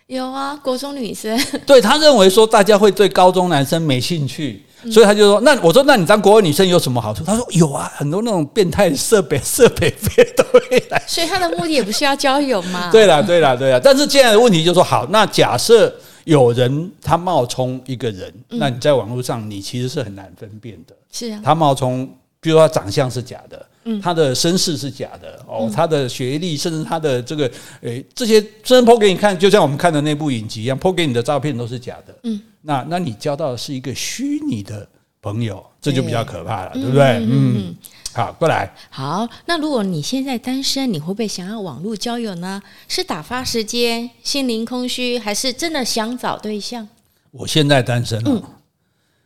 [0.06, 1.38] 有啊，国中女生。
[1.66, 4.64] 对，他认为说大家会对高中男生没兴趣。
[4.90, 12.90] 所以他就说：“那我说，那你当国二女生有什么好处？”他说：“有啊，很多那种变态设备 设备费都会来。”所以他的目的也不是要交友嘛？
[12.92, 13.80] 对啦，对啦，对啦。
[13.82, 15.90] 但是现在的问题就是说，好，那假设
[16.24, 20.94] 有人他冒充一个人，那你在网络上你其实是很难分辨的。
[21.10, 22.06] 是啊，他冒充，
[22.40, 23.66] 比如说他长相是假的。
[23.86, 27.50] 嗯，他的身世是假的哦，他的学历，甚至他的这个，
[27.82, 32.18] 诶，这些真 po 给你看，就像我们看的那部影集一样，po 给你的照片都是假的。
[32.22, 34.88] 嗯，那那你交到的是一个虚拟的
[35.20, 37.04] 朋友，这就比较可怕了，对，对不对？
[37.18, 37.76] 嗯，嗯，
[38.14, 38.72] 好，过来。
[38.90, 42.62] 好，那如果你现在单身，你会不会想要网络交友呢？
[42.86, 46.86] 是打发时间、心灵空虚，还是真的想找对象？
[47.32, 48.42] 我现在单身了，嗯，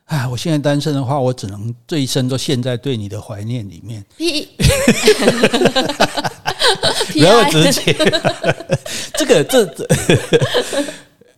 [0.06, 4.02] 哎，我现在单身的话，我只能这一生都陷在对你的怀念里面。
[7.12, 7.94] 不要直接，
[9.14, 9.86] 这个这这，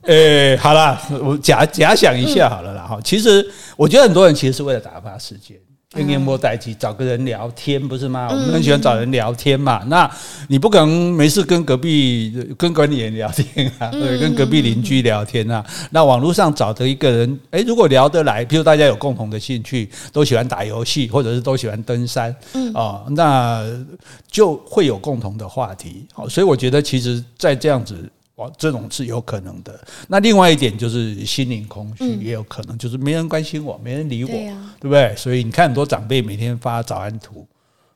[0.03, 2.99] 呃、欸，好了，我假假想一下好了啦哈。
[3.05, 5.57] 其实我觉得很多人其实是为了打发时间。
[5.93, 8.29] 跟烟波代替找个人聊天不是吗？
[8.31, 9.83] 我们很喜欢找人聊天嘛。
[9.89, 10.09] 那
[10.47, 15.67] 你不可能没事跟隔壁跟管理员聊天啊，对，跟隔壁邻居聊天啊。
[15.91, 22.33] 那网络上找的一个人，诶，如果聊得来，比如大家有共同的兴趣，都喜欢打游戏，或者是都喜欢登山，
[22.73, 23.67] 啊，那
[24.31, 26.07] 就会有共同的话题。
[26.13, 28.09] 好，所以我觉得其实，在这样子。
[28.57, 29.79] 这种是有可能的。
[30.07, 35.15] 那另外一点就是心灵空虚，也有可能就是没人关心我，没人理我，对不对？
[35.17, 37.47] 所以你看很多长辈每天发早安图，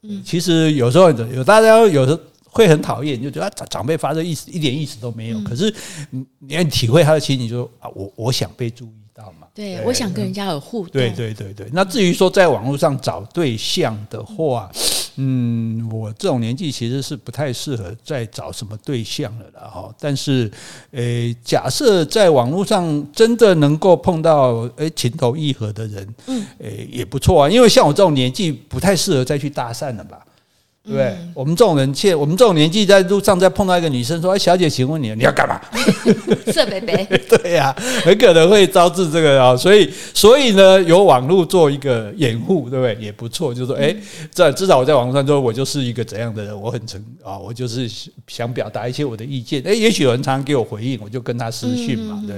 [0.03, 5.41] 嗯其实有时候有大家有时候会很讨厌，就觉得长长辈发这意思一点意思都没有。
[5.41, 5.73] 可是
[6.11, 9.47] 你你要体会他的心情，就说啊，我我想被注意到嘛。
[9.55, 10.91] 对，我想跟人家有互动。
[10.93, 11.69] 对对对对。
[11.73, 14.81] 那至于说在网络上找对象的话，嗯，
[15.91, 19.95] 我这种年纪其实是不太适合再找什么对象了啦哈。
[20.01, 20.51] 但是，
[20.91, 27.49] 诶，假设在网络上真的能够碰到诶情投意合的人，嗯，诶也不错啊。
[27.49, 30.19] 因为像我这种年纪，不太适合再去搭讪了吧。
[30.87, 35.59] 对我们这种人，切，我们这种年纪，在路上再碰到一个女生，说：“哎，小姐，请问你你要干嘛？”
[36.53, 39.57] 色贝贝， 对呀、啊，很可能会招致这个啊。
[39.57, 43.03] 所以，所以呢，有网络做一个掩护，对不对？
[43.03, 43.55] 也不错。
[43.55, 43.97] 就是说，哎，
[44.31, 47.91] 在至少我在网上说，我就是一个怎样的人，我很诚啊，我就是
[48.27, 49.63] 想表达一些我的意见。
[49.67, 52.37] 哎，也许有人常常给我回应，我就跟他私讯嘛，对。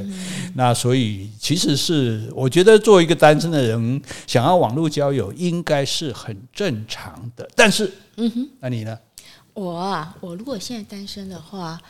[0.54, 7.48] 那所以，其实是我觉得，做一个单身的人想要网络交友，应该是很正常的。
[7.56, 7.90] 但是。
[8.16, 8.98] 嗯哼，那你呢？
[9.54, 11.80] 我啊，我如果现在单身的话，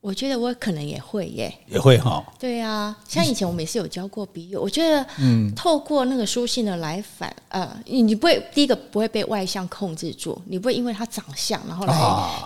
[0.00, 2.24] 我觉得我可能也会耶，也会哈。
[2.38, 11.94] 对啊，像以前我们也是有交过笔友，我觉得，嗯，透过那个书信的来访，呃，你不会第一个不会被外向控制住，你不会因为他长相，然后来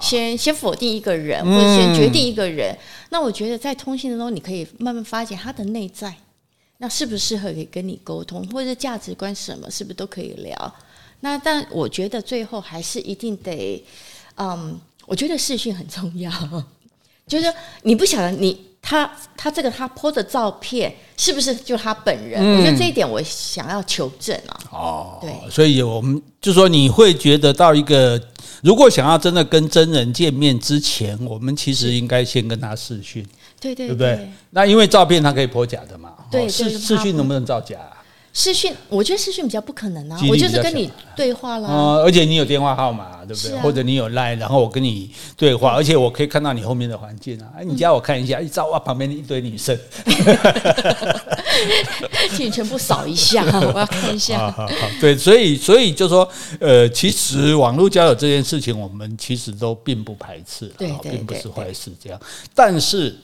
[0.00, 2.72] 先、啊、先否定一个人，或者先决定一个人。
[2.72, 2.78] 嗯、
[3.10, 6.14] 那我觉得在通信当中，你可以慢慢发现他的内在，
[6.78, 10.74] 那适不适合可以跟你沟通，或者是价值观什么，是不是都可以聊？
[11.20, 13.84] 那但我觉得最后还是一定得，
[14.36, 16.30] 嗯，我觉得视讯很重要，
[17.26, 17.52] 就是
[17.82, 22.40] 你不晓得你他他这个他 po 的照片是不是就他本人？
[22.42, 24.60] 嗯、我觉得这一点我想要求证啊。
[24.72, 28.18] 哦，对，所以我们就说你会觉得到一个，
[28.62, 33.22] 如果想要真的跟真人见面之前，我们其实应该先跟他视讯，
[33.60, 34.32] 对对，对不对？
[34.48, 37.76] 那因为照片他可以 po 假的嘛，对，视视讯能不能造假？
[38.32, 43.56] 视讯，我觉得视讯比较不可能啊，我就是跟你对话了，嗯，而且你有电话号码，对不对？
[43.56, 47.48] 啊、或者你有 line，然后我跟你对话，而且我可以看到你后面的环境啊。
[47.56, 49.76] 哎，你家我看一下，一照哇，旁边一堆女生，
[52.36, 54.38] 请你全部扫一下， 我要看一下。
[54.38, 56.28] 好好好，对，所以所以就说，
[56.60, 61.90] 呃，其实网络交友这件事情，我们其实都并不排斥，对，对，并不是坏事。
[62.00, 62.20] 这样，
[62.54, 63.16] 但是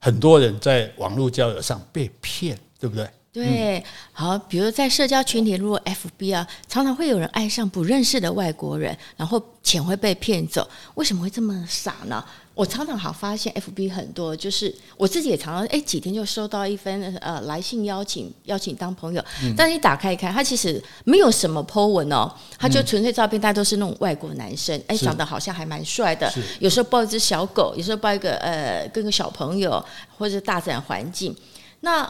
[0.00, 3.08] 很多人在网络交友上被骗，对不对？
[3.34, 10.64] 对，好，比如在社交群体，如果 FB 啊，常常会有人爱上不认识的外国人，然后钱会被骗走。
[10.94, 12.24] 为什么会这么傻呢？
[12.54, 19.20] 我常常好发现 FB 很多，就是我自己也常常哎几天就收到一封呃来信邀请，邀请当朋友。
[19.42, 26.32] 嗯、但是你打开一看，他其实没有什么 po 文哦，他就纯粹照片，大家都是那种外国男生，哎、嗯，长得好像还蛮帅的。
[26.60, 29.84] 有时候抱一只小狗，有时候抱一个呃跟个小朋友，
[30.16, 31.34] 或者大自然环境。
[31.80, 32.08] 那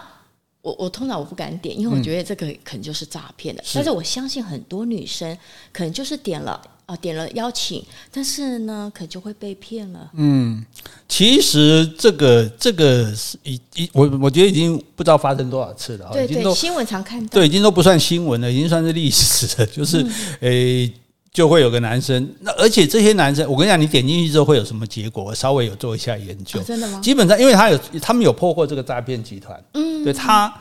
[0.64, 3.62] 我我通常我不敢点，因为我觉得这个可能就是诈骗的。
[3.62, 5.36] 嗯、但是我相信很多女生
[5.70, 6.52] 可能就是点了
[6.86, 10.10] 啊、呃，点了邀请，但是呢，可就会被骗了。
[10.14, 10.64] 嗯，
[11.06, 16.08] 其实这个这个是已已我我觉得已经不知道发生多少次了。
[16.14, 17.28] 对对，对，新闻常看到。
[17.28, 19.66] 对，已经都不算新闻了，已经算是历史了。
[19.66, 19.98] 就是
[20.40, 20.86] 诶。
[20.86, 20.94] 嗯欸
[21.34, 25.24] 就会有个男生，那而且这些男生，我跟你讲，你点进去之后会有什么结果？
[25.24, 27.00] 我稍微有做一下研究，真的吗？
[27.02, 30.54] 基本上，因为他有他们有破获这个诈骗集团，嗯，对他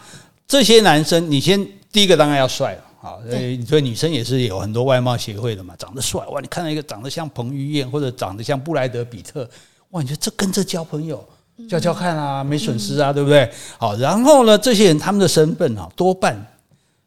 [0.48, 3.22] 这些男生，你先第一个当然要帅了，好，
[3.68, 9.48] 所以女生也是有很多外貌协会的嘛，长得帅哇，你看到一个长得像彭于晏或者长得像布莱德比特，
[9.92, 11.24] 哇，你觉得这跟这交朋友，
[11.70, 13.48] 交交看啊，没损失啊，对不对？
[13.78, 16.36] 好，然后呢，这些人他们的身份啊，多半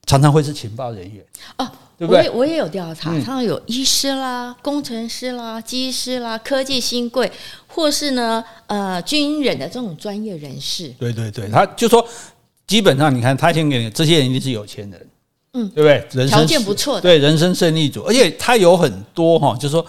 [0.07, 1.25] 常常会是情报人员
[1.59, 1.69] 哦。
[1.99, 2.21] 对不对？
[2.21, 7.31] 我也我也有调查，常常有医师啦、工程师啦、技师啦、科技新贵，
[7.67, 10.89] 或是呢呃军人的这种专业人士。
[10.99, 12.07] 对对对，他就说，
[12.67, 15.09] 基本上你看，他先给你这些人一定是有钱人，
[15.55, 16.21] 嗯，对不对？
[16.21, 19.85] 人生条件不错的，对人生胜利组，而且他有很多哈，就是说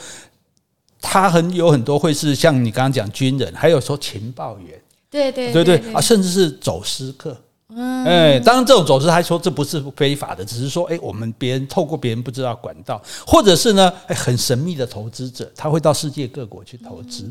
[1.02, 7.38] 他很有很多会是像你刚刚讲军人，还有说情报员，对对对对啊，甚至是走私客。
[7.76, 17.30] 嗯，哎，当然这种走私，他说这不是非法的，只是说，哎，我们别人透过别人不知道管道，或者是呢，哎，很神秘的投资者，他会到世界各国去投资。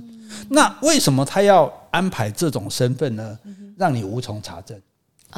[0.51, 3.39] 那为什么他要安排这种身份呢？
[3.79, 4.79] 让你无从查证。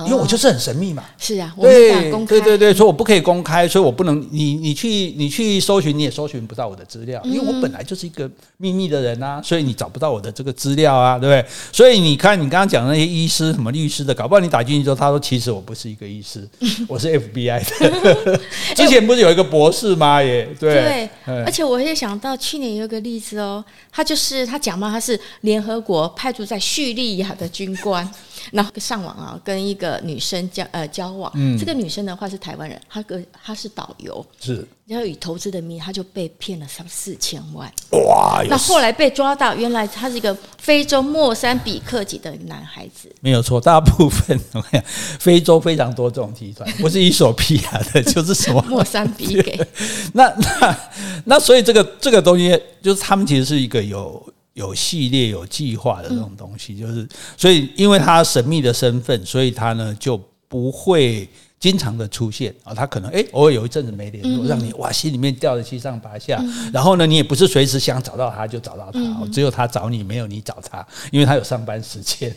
[0.07, 11.45] 因为我就是很神秘嘛，是啊，我对对对对，所以我不可以公开，所以我不能你你去你去搜寻，你也搜寻不到我的资料，因为我本来就是一个秘密的人啊，所以你找不到我的这个资料啊，对不对？
[11.73, 16.49] 所以你看你刚刚讲的那些医师什么律师的，搞不好你打进去之后，他说其实我不是一个医师，
[16.87, 18.41] 我是 FBI 的。
[18.77, 20.23] 之前不是有一个博士吗？
[20.23, 28.09] 也对，对，而且我也想到去年有一个例子哦，他就是他讲嘛，他是联合国派驻在叙利亚的军官。
[28.53, 38.43] 然后上网啊，跟一个女生交呃交往，嗯，这个女生的话是台湾人，她个她是导游，是，然后以投资的名义，她就被骗了三四千万，哇！
[38.49, 44.39] 那后来被抓到，原来他是一个非洲莫桑比克籍的男孩子，没有错，大部分
[45.19, 48.65] 非洲非常多这种集团，不是伊索比亚的，就是什么？
[48.69, 49.67] 莫桑比克，
[50.15, 50.79] 那那
[51.25, 54.25] 那所以这个这个东西就是他们其实是一个有。
[54.59, 61.29] 有系列、有计划的这种东西，就是所以，因为他神秘的身份，所以他呢就不会
[61.61, 62.75] 经常的出现啊。
[62.75, 66.45] 他可能诶偶尔有一阵子没联络，让你哇心里面吊的七上八下。
[66.73, 69.01] 然后呢，你也不是随时想找到他就找到他，
[69.33, 72.35] 只有他找你，没有你找他，因为他有上班时间，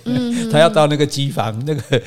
[0.52, 2.02] 他要到那个机房、那个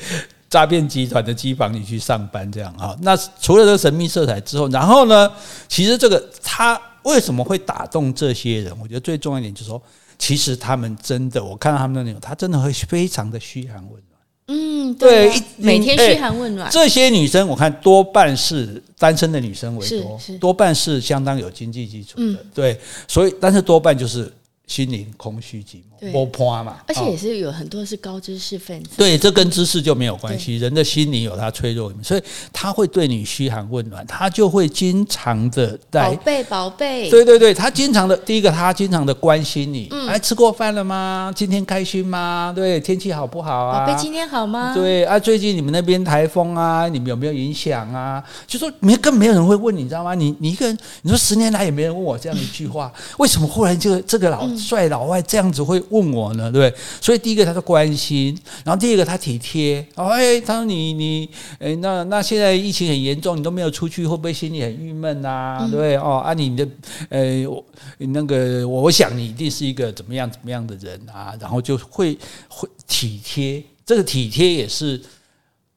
[0.49, 2.95] 诈骗集团的机房里去上班，这样啊。
[3.01, 5.29] 那除了这个神秘色彩之后，然后呢，
[5.67, 8.73] 其实这个他为什么会打动这些人？
[8.81, 9.81] 我觉得最重要一点就是说。
[10.25, 14.19] 其实他们真的，我看到他们的那种，他真的会非常的嘘寒问暖。
[14.47, 16.67] 嗯，对，对，每天嘘寒问暖。
[16.71, 22.23] 这些女生，我看多半是单身的女生为多，多半是相当有经济基础的。
[22.23, 24.33] 嗯、对，所以但是多半就是。
[24.67, 28.91] 心灵空虚寂寞，波泼嘛，而且也是有很多是高知识分子。
[28.97, 30.57] 对，这跟知识就没有关系。
[30.57, 37.09] 人的心灵有他脆弱的，所以他会对你嘘寒问暖，他就会经常的在宝贝宝贝。
[37.09, 39.89] 对对对，他经常的第一个，他经常的关心你。
[40.07, 41.31] 哎，吃过饭了吗？
[41.35, 42.51] 今天开心吗？
[42.55, 43.85] 对，天气好不好啊？
[43.85, 44.73] 宝贝，今天好吗？
[44.73, 48.23] 对啊，最近你们那边台风啊，你们有没有影响啊？
[48.47, 50.15] 就说没，更没有人会问你，你知道吗？
[50.15, 54.45] 你你一个人，你说十年来也没人问我这样一句话，为什么忽然就这个老？
[54.55, 56.81] 帅老外这样子会问我呢，对不对？
[57.01, 59.85] 所以第一个他是关心，然后第二个他体贴。
[59.95, 61.29] 哦，哎，他说你你，
[61.59, 65.57] 哎，那那现在疫情很严重，你都没有出去，会不会心里很郁闷呐？
[65.69, 65.95] 对不对？
[65.97, 66.67] 哦，啊，你的，
[67.09, 67.63] 呃，我
[67.97, 73.63] 那个，我想你一定是一个怎么样怎么样的人啊，然后就会会体贴。
[73.85, 74.99] 这个体贴也是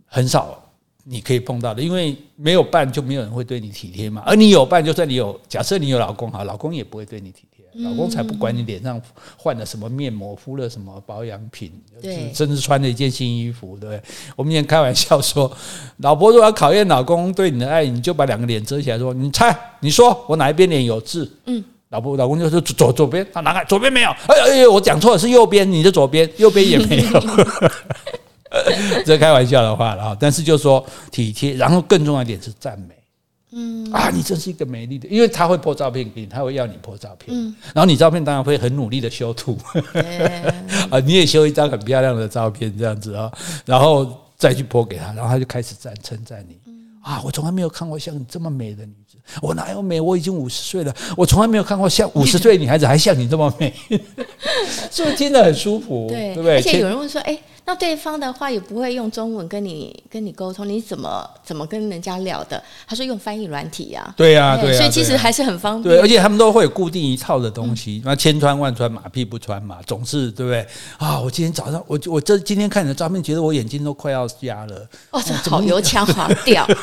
[0.06, 0.58] 很少
[1.04, 4.22] 你可以碰到的，因为没有伴就没有人会对你体贴嘛。
[4.26, 7.57] 而你有伴，就算你有，假设你有老公哈，老公也不会对你体贴。
[7.78, 9.00] 老公才不管你脸上
[9.36, 11.70] 换了什么面膜，敷了什么保养品，
[12.02, 14.02] 对，甚至穿了一件新衣服，对不对？
[14.34, 15.50] 我们以前开玩笑说，
[15.98, 21.30] 老婆如果要考验老公对你的爱，你就把两个脸遮起来，说，你猜，你说我哪一边脸有痣？
[21.46, 27.22] 嗯，老婆老公就说左左边，他拿开，左边没有，哎哎哎，我讲错了，是右边，你的左边，右边也没有，
[29.06, 32.97] 这开玩笑的话了，但是就说体贴，然后更重要一点是赞美。
[33.58, 33.92] 嗯。
[33.92, 39.58] 啊，你真是一个美丽的，因为他会 po 照片给你，他会要你 po 照片，嗯，然后你照片当然会很努力的修图，
[40.90, 43.32] 啊，你也修一张很漂亮的照片这样子啊，
[43.64, 46.58] 然后再去 po 给他，然后他就开始赞称赞你，
[47.02, 49.07] 啊，我从来没有看过像你这么美的女子，
[49.40, 50.00] 我哪有美？
[50.00, 53.72] 我已经五十岁了，我从来没有看过像 五十岁的女孩子还像你这么美，
[54.90, 56.06] 是不是听得很舒服？
[56.08, 56.56] 对，对不对？
[56.56, 57.38] 而且有人问说，哎。
[57.68, 62.64] 那对方的话也不会用中文跟你跟你沟通，你怎么怎么跟人家聊的？
[62.86, 64.10] 他说用翻译软体呀。
[64.16, 65.94] 对呀，对，所以其实还是很方便。
[65.94, 70.66] 对，而且他们都会有固定一套的东西，那千穿万穿，马屁不穿嘛，总是对不对？
[70.96, 74.88] 啊，我今天早上我我这今天看你的照片，觉得我眼睛都快要瞎了。
[75.10, 76.66] 哦，这好油腔滑调。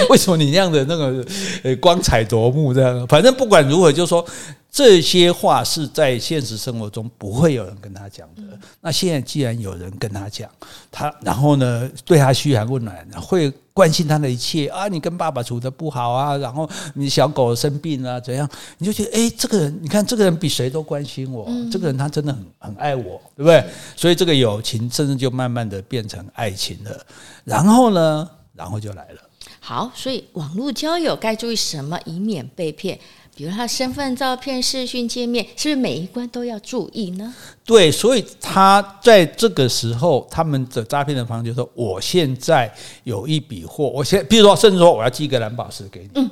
[0.10, 1.24] 为什么你那样的那个
[1.62, 3.06] 呃光彩夺目这样？
[3.06, 4.24] 反正不管如何，就是说。
[4.70, 8.42] 这些话是在现实生活中不会有人跟他讲的。
[8.82, 10.48] 那现在既然有人跟他讲，
[10.92, 14.86] 他然后呢，对他嘘寒问暖，会关心他的一切啊。
[14.86, 18.48] 你跟爸爸处的不好啊，然后你小狗生病啊怎样？
[18.76, 23.64] 你就觉得哎，这个人，你看这个人比谁都关心我，这个人他真的很很爱我，对不对？
[23.96, 27.06] 所以这个友情甚至就慢慢的变成爱情了。
[27.42, 29.20] 然后呢，然后就来了。
[29.68, 32.98] 好，所以网络交友该注意什么，以免被骗？
[33.36, 37.34] 比如他身份照片、视讯界面，是不是每一关都要注意呢？
[37.66, 46.30] 对，所以他在这个时候，他们的诈骗的方式就说：“我现在有一笔货，我现比如说，甚至说我要寄一个蓝宝石给你，嗯，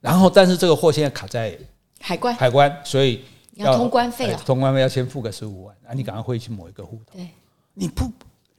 [0.00, 1.54] 然后但是这个货现在卡在
[2.00, 3.20] 海关，海关，所以
[3.56, 7.28] 要，要通关费了，通关费要先付个十五万，啊，你赶快汇去某一个户头，对，
[7.74, 8.10] 你不。”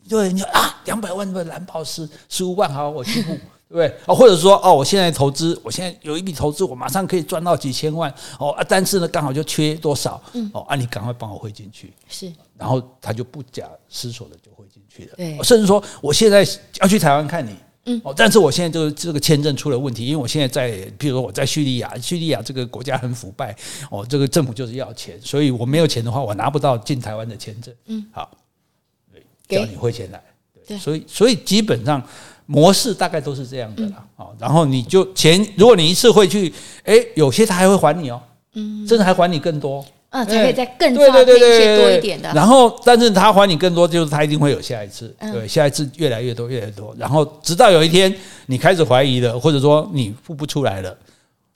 [0.08, 3.36] 对，你说啊，两百万的蓝宝石，十五万好，我去付。
[3.70, 3.96] 对不对？
[4.08, 8.66] 哦，或者说哦，我现在投资，我现在有一笔投资，我马上可以赚到几千万哦啊！
[8.68, 16.44] 但是呢，刚好就缺多少，嗯，哦啊，你赶快帮我汇进去，是，然后他就不假思索的就汇进去了，对，甚至说我现在
[16.82, 17.56] 要去台湾看你，
[17.86, 23.56] 嗯，哦，但是我现在这个这个签证出了问题，因为我现在在，比如说我在叙利亚，叙利亚这个国家很腐败，
[23.92, 28.36] 哦，这个政府就是要钱，所以我没有钱的话，我拿不到进台湾的签证，嗯，好，
[29.48, 30.24] 叫你汇钱来，
[30.66, 32.02] 对，所以所以基本上。
[32.52, 36.52] 模式大概都是这样的啦，好，然后你就钱，如果你一次会去，
[36.84, 38.20] 哎，有些他还会还你哦，
[38.56, 42.34] 嗯，甚至还还你更多，嗯，才可以再更对对对对多一点的。
[42.34, 48.12] 然后，但是他还你更多，就是他一定会有下一次，对，下一次越来越多，越来越多，然后直到有一天
[48.48, 50.98] 你开始怀疑了，或者说你付不出来了。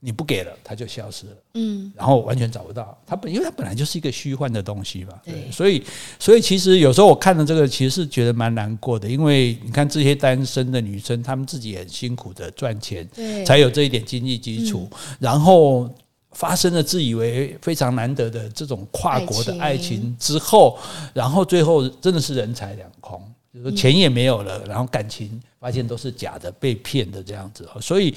[0.05, 3.01] 你不给了，它就消失了，嗯，然后完全找不到。
[3.07, 5.81] 它本，因为它本来就是一个虚幻的东西嘛，对，所以，
[6.19, 14.89] 所以其实有时候我看了这个，其实是觉得蛮难过的，因为你看这些单身的女生，她们自己也很辛苦的赚钱，对，才有这一点经济基础，
[15.19, 15.89] 然后
[16.33, 20.77] 发生了自以为非常难得的这种跨国的爱情之后，
[21.13, 23.23] 然后最后真的是人财两空，
[23.53, 28.13] 就是钱也没有了，然后感情发现都是假的，被骗的这样子，所以。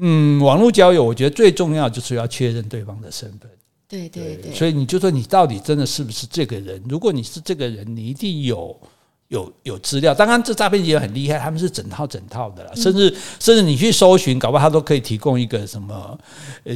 [0.00, 3.50] 嗯，网络交友，我觉得最重要就是要确认对方的身份。
[3.86, 6.80] 对对对，所以你就说你到底真的是不是这个人？
[6.88, 8.80] 如果你是这个人，你一定有
[9.28, 10.14] 有有资料。
[10.14, 16.18] 当然，这诈骗集团很厉害，他们是整套整套的啦，甚至甚至你去搜寻，搞不好他都可以提供一个什么
[16.62, 16.74] 呃，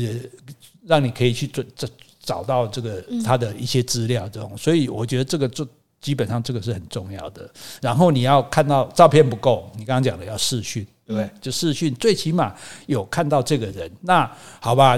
[0.85, 1.89] 让你可以去找找
[2.20, 4.53] 找到这个他的一些资料这种。
[4.59, 5.64] 所以我觉得这个就
[6.01, 7.49] 基本上这个是很重要的。
[7.81, 10.85] 然后你要看到照片不够，你刚刚讲的要视讯。
[11.07, 11.31] 对不对？
[11.41, 12.55] 就视讯，最起码
[12.87, 13.91] 有看到这个人。
[14.01, 14.31] 那
[14.61, 14.97] 好吧，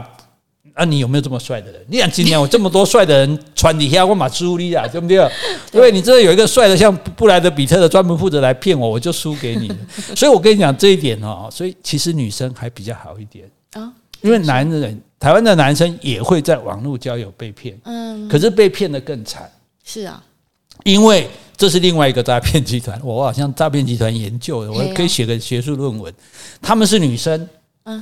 [0.74, 1.84] 那、啊、你有没有这么帅的人？
[1.88, 5.16] 你想今年我这么多帅的人穿底下，我马输你啊，对不 对？
[5.72, 9.68] 因为你这有一个帅的，像布莱德比特的，专门负责来骗我，我就输给你。
[10.14, 11.48] 所以我跟你讲这一点哦。
[11.50, 19.50] 所以其实女生还比较好一点啊，因为男人，台湾的男生也会在网络交友被骗，嗯，可是被骗的更惨。
[19.82, 20.22] 是啊，
[20.84, 21.28] 因为。
[21.56, 26.12] 这是另外一个诈骗集团，我好像诈骗集团研究的，我可以写个学术论文。
[26.60, 27.48] 他们是女生，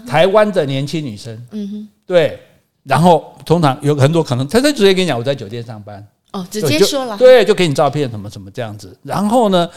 [0.07, 2.39] 台湾的年轻女生，嗯哼，对。
[2.83, 8.97] 然后通常有很多可能，他他直接跟你讲我在酒店上班，哦，直接说了，对，就给你照片什么什么这样子。
[9.03, 9.69] 然后呢，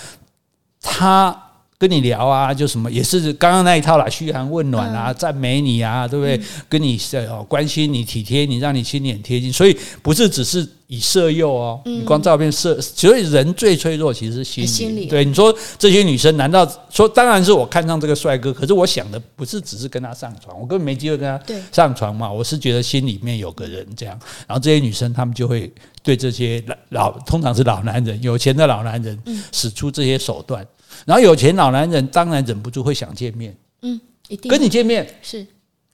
[0.82, 1.44] 他。
[1.80, 6.42] 跟你聊啊，就什么也是刚刚那一套啦，嘘寒问暖啊，赞美你啊，对不对？
[6.68, 7.00] 跟你
[7.30, 9.54] 哦，关心你，体贴你，让你心里很贴近。
[9.54, 14.68] 所以不是只是以色诱哦，你光照片色，所以人最脆弱其实是心理。
[14.68, 22.32] 心理对你说，这些女生难道说，当然是我看上这个帅哥，可是我想的不是只是跟他上床，我根本没机会跟他上床嘛。
[22.32, 25.72] 我是觉得心里面有个人这样，然后这些女生她们就会
[26.02, 29.16] 对这些老通常是老男人，有钱的老男人，
[29.52, 30.66] 使出这些手段。
[31.06, 34.50] 然后有钱老男人当然忍不住会想见面，嗯，一定。
[34.50, 35.08] 跟你见面。
[35.22, 35.45] 是，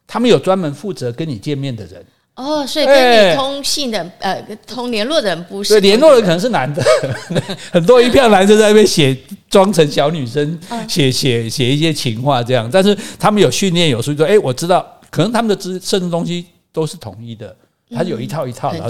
[0.07, 2.05] 他们有专门负责跟你见面的人。
[2.35, 6.23] 哦，所以跟你通信的呃通联络的人不是，对，联络的人。
[6.23, 6.83] 可能是男的，
[7.71, 9.15] 很多一票男生在那边写
[9.49, 17.55] 装成小女生， 写写写一些情话这样，但是他们有训练有素说，哎，我知道，可能他们的知甚至东西都是统一的。
[17.95, 18.89] 它有一套一套的，啊，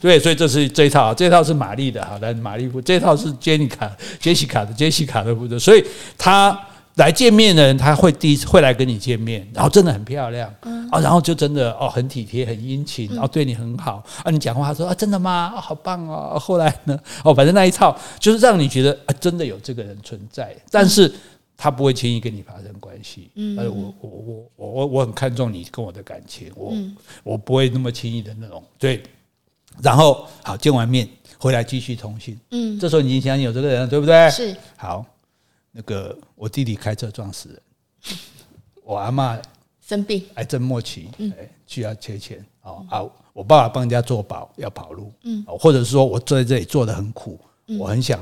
[0.00, 5.84] 对，所以这是这一套，这一套是玛丽的，好来，玛丽夫，这一套是杰尼卡、杰西卡的，杰西卡的负责，所以
[6.18, 6.58] 他
[6.96, 10.52] 来见面的人，他会第一次会来跟你见面，然后真的很漂亮，
[10.90, 15.52] 啊，然后就真的哦，很体贴，很殷勤，然后对你很好，啊，你讲话说啊，真的吗？
[15.56, 16.98] 好棒哦，后来呢？
[17.24, 21.12] 哦，反正那一套就是让你觉得啊，真的有这个人存在，但是。
[21.62, 26.74] 他不会轻易跟你发生关系，嗯，但是我我我我我我很看重你跟我的感情，我
[27.22, 29.02] 我不会那么轻易的那种，对。
[29.82, 31.06] 然后好见完面
[31.38, 34.30] 回来继续通信，嗯，这时候你已经相信有这个人了，对不对？
[34.30, 34.56] 是。
[34.76, 35.04] 好，
[35.70, 37.62] 那个我弟弟开车撞死人，
[38.82, 39.38] 我阿嬷
[39.86, 41.30] 生病，癌症末期，嗯，
[41.66, 47.38] 需要缺钱，哦啊，我爸爸帮人家做保要跑路，嗯，或者是说我坐在这里做得很苦，
[47.78, 48.20] 我很想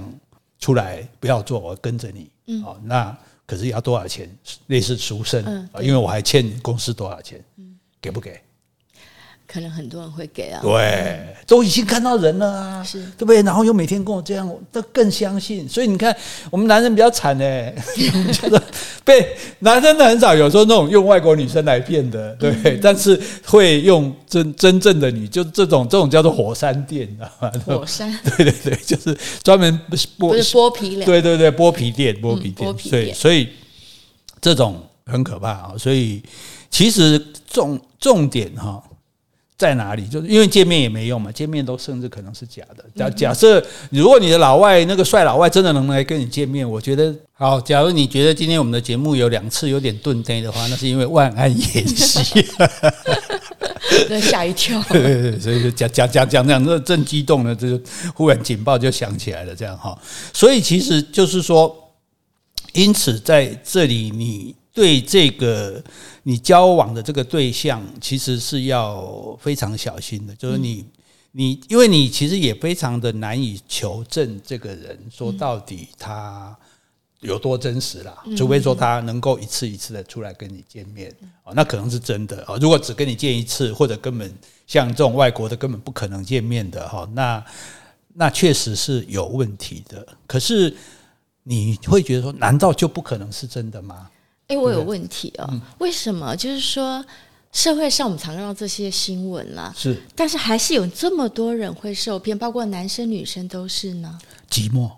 [0.58, 3.16] 出来不要做，我跟着你，嗯，哦那。
[3.46, 4.30] 可是要多少钱？
[4.66, 5.42] 类似赎身
[5.72, 7.42] 啊，因为我还欠公司多少钱，
[7.98, 8.38] 给不给？
[9.50, 13.40] 可能很多人会给啊，对，都已经看到人了啊，是对不对？
[13.42, 15.66] 然后又每天跟我这样，都更相信。
[15.66, 16.14] 所以你看，
[16.50, 18.62] 我们男人比较惨呢， 就是
[19.06, 27.52] 被男生的很少，有时候那种用外国女生来骗的，对，但是会用真真正的女，就这种这种叫做火山店，知道吗？
[27.64, 33.48] 火山， 对对对，就是专门剥不是剥皮脸，对对对，剥皮店，剥皮店，所以所以
[34.42, 35.72] 这种很可怕啊。
[35.78, 36.22] 所以
[36.70, 37.18] 其实
[37.48, 38.82] 重重点哈。
[39.58, 40.06] 在哪里？
[40.06, 42.84] 就是因为见面也没用嘛，见面都甚至可能是假的。
[42.94, 47.60] 假假设如果你的老外那个帅老外真的能来跟你见面，我觉得好。
[47.60, 52.46] 假如你觉得今天我们的节目有两次有点顿呆的话，那是因为万安演习，
[54.22, 54.80] 吓一跳。
[54.90, 57.82] 对对对，所以就讲讲讲讲讲，这正激动呢，这就
[58.14, 59.98] 忽然警报就响起来了，这样哈。
[60.32, 61.92] 所以其实就是说，
[62.74, 64.54] 因此在这里你。
[64.74, 65.82] 对这个
[66.28, 70.34] 你交往的这个对象，其实是要非常小心的。
[70.34, 70.84] 就是你，
[71.32, 76.54] 你，因为你其实也非常的难以求证这个人说到底他
[77.20, 78.14] 有多真实啦。
[78.36, 81.10] 除非说他能够一次一次的出来跟你见面，
[81.44, 82.58] 哦，那可能是真的哦。
[82.60, 84.30] 如果只跟你见一次，或者根本
[84.66, 87.42] 像这种外国的根本不可能见面的哈，那
[88.12, 90.06] 那确实是有问题的。
[90.26, 90.76] 可是
[91.44, 94.10] 你会觉得说，难道就不可能是真的吗？
[94.48, 96.34] 哎，我有问题哦，嗯、为什么？
[96.34, 97.04] 就是说，
[97.52, 104.18] 社会上我们常看到这些新闻啦，是，但是还是有这么多人会受骗，包括男生女生都是呢。
[104.50, 104.90] 寂寞。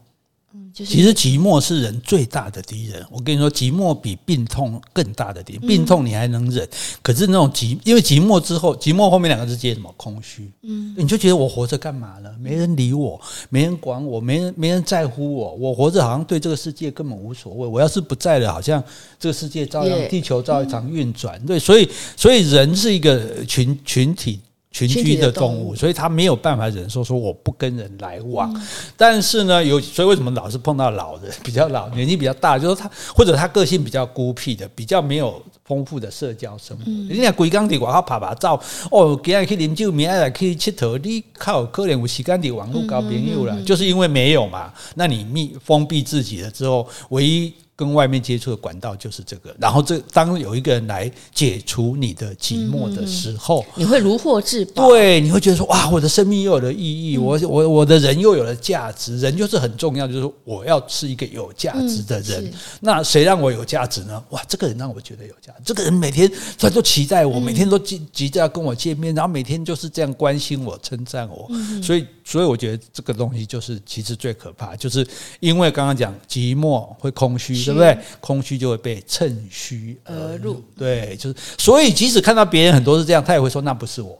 [0.52, 3.06] 嗯，就是其实寂寞是人最大的敌人。
[3.10, 5.62] 我跟你说，寂寞比病痛更大的敌人。
[5.62, 6.68] 病痛你还能忍，
[7.02, 9.92] 可是那种寂，因为寂寞之后，寂寞后面两个字接什么？
[9.96, 10.50] 空虚。
[10.62, 12.30] 嗯，你就觉得我活着干嘛呢？
[12.40, 15.54] 没人理我，没人管我，没人没人在乎我。
[15.54, 17.68] 我活着好像对这个世界根本无所谓。
[17.68, 18.82] 我要是不在了，好像
[19.18, 21.40] 这个世界照样，地球照样运转。
[21.46, 24.40] 对，所以所以人是一个群群体。
[24.70, 28.54] 群居的动物，所以他没有办法忍受说我不跟人来往。
[28.96, 36.84] 但是呢，有所以为什么老是碰到老人比较老年纪比较大，就是他或者他个性比较孤僻的，比较没有丰富的社交生活。
[37.08, 38.60] 人家规工在外头拍拍照，
[38.92, 44.72] 哦，今日去饮酒，明天来去佚佗，你靠可能有时间在网络交朋友了，就是因为没有嘛。
[44.94, 47.52] 那你密封闭自己了之后，唯一。
[47.80, 54.86] 跟外面接触的管道就是这个，然后这当有一个人来解除你的寂寞的时候，你会如获至宝。
[54.86, 62.52] 对，你会觉得说哇，我的生命又有了意义，我我我的人又有了价值，人就是很重要，就是我要是一个有价值的人。
[62.80, 64.22] 那谁让我有价值呢？
[64.28, 71.48] 哇，这个人让我觉得有价值，这个人每天他都期待我，每天都急急着要跟我见面，然后每天就是这样关心我、称赞我，
[71.82, 75.06] 所以所以我觉得这个东西就是其实最可怕，就是
[75.40, 77.70] 因为刚刚讲寂寞会空虚。
[77.70, 77.96] 对不对？
[78.20, 80.60] 空虚就会被趁虚而入。
[80.76, 84.18] 对，就是所以，即使看到别人很多是这样，他也会说那不是我。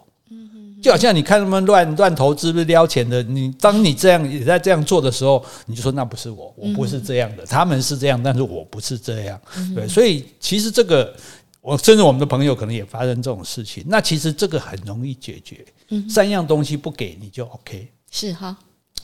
[0.81, 3.23] 就好像你看他们乱乱投资，不是撩钱的。
[3.25, 7.45] 你当你这样也在这样做的时候，你就说那不是我，我不是这样的。
[7.45, 9.39] 他们是这样，但是我不是这样。
[9.75, 11.15] 对，所以其实这个，
[11.61, 13.85] 我甚至我们的朋友可能也发生这种事情。
[13.87, 15.65] 那其实这个很容易解决。
[15.89, 17.89] 嗯三样东西不给你就 OK。
[18.11, 18.57] 是哈。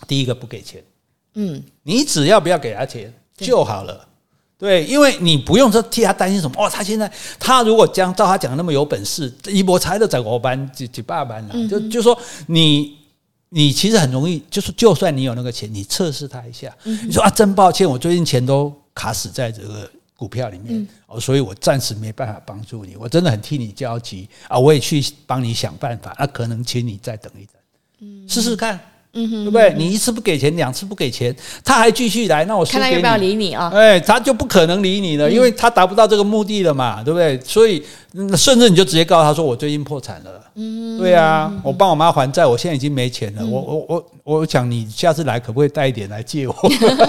[0.06, 0.82] 第一个不给钱。
[1.34, 4.08] 嗯，你只要不要给他钱就好了。
[4.58, 12.96] 对，因为你不用说替他担心什么哦，他现在他如果将照他讲的那么有本事，一波才的在我班几几百班了，就就说你
[13.50, 28.80] 你其实很容易，就是就算你有那个钱，你测试他一下，你说啊，真抱歉，我最近钱都卡死在这个股票里面哦，所以我暂时没办法帮助你，我真的很替你焦急啊，我也去帮你想办法，那可能请你再等一等，试试看。
[29.16, 29.74] 嗯哼，对不对？
[29.76, 33.70] 你一次不给钱，两次不给钱，他还继续来，那我看他要不要理你啊？
[33.74, 37.40] 哎，他就不可能理你了，因为他达不到这个目的了嘛，对不对？
[37.40, 37.82] 所以，
[38.36, 43.46] 甚至你就直接告诉他说：“我最近破产了。”嗯，对啊，我帮我妈还债，我现在已经没钱了。
[43.46, 46.54] 我我我我想你下次来可不可以带一点来借我？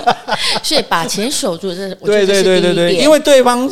[0.63, 3.69] 所以把钱守住，这 对对对对对，因为对方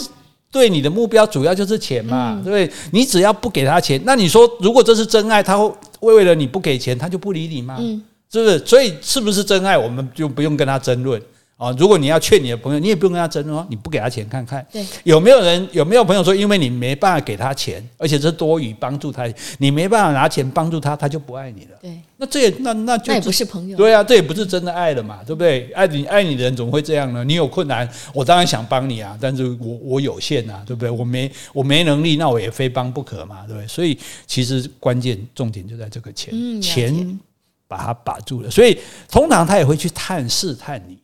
[0.51, 7.75] 对你的目标主要就是钱嘛，对，你只要不给他钱，那你说如果这是真爱，他会为了你不给钱，他就不理你嘛？
[7.79, 8.01] 嗯。
[8.36, 8.65] 是不是？
[8.65, 11.21] 所以是不是真爱，我们就不用跟他争论
[11.55, 11.71] 啊。
[11.77, 19.25] 如果你要劝你的朋友，你也不用跟他争论，你不给他钱看看，对，有没有人有没有朋友说，因为你没办法给他钱，而且这是多余帮助他，
[19.57, 21.77] 你没办法拿钱帮助他，他就不爱你了。
[21.81, 23.77] 对，那这也那那就那也不是朋友。
[23.77, 25.69] 对啊，这也不是真的爱了嘛，对不对？
[25.73, 27.23] 爱你爱你的人怎么会这样呢？
[27.23, 30.89] 你有困难，我当然想帮你啊，但是我我有限啊，对不对？
[30.89, 33.67] 我没我没能力，那我也非帮不可嘛，对不对？
[33.67, 37.19] 所以其实关键重点就在这个钱，嗯、钱。
[37.68, 40.97] 把他把住了，所以通常他也会去探试探你，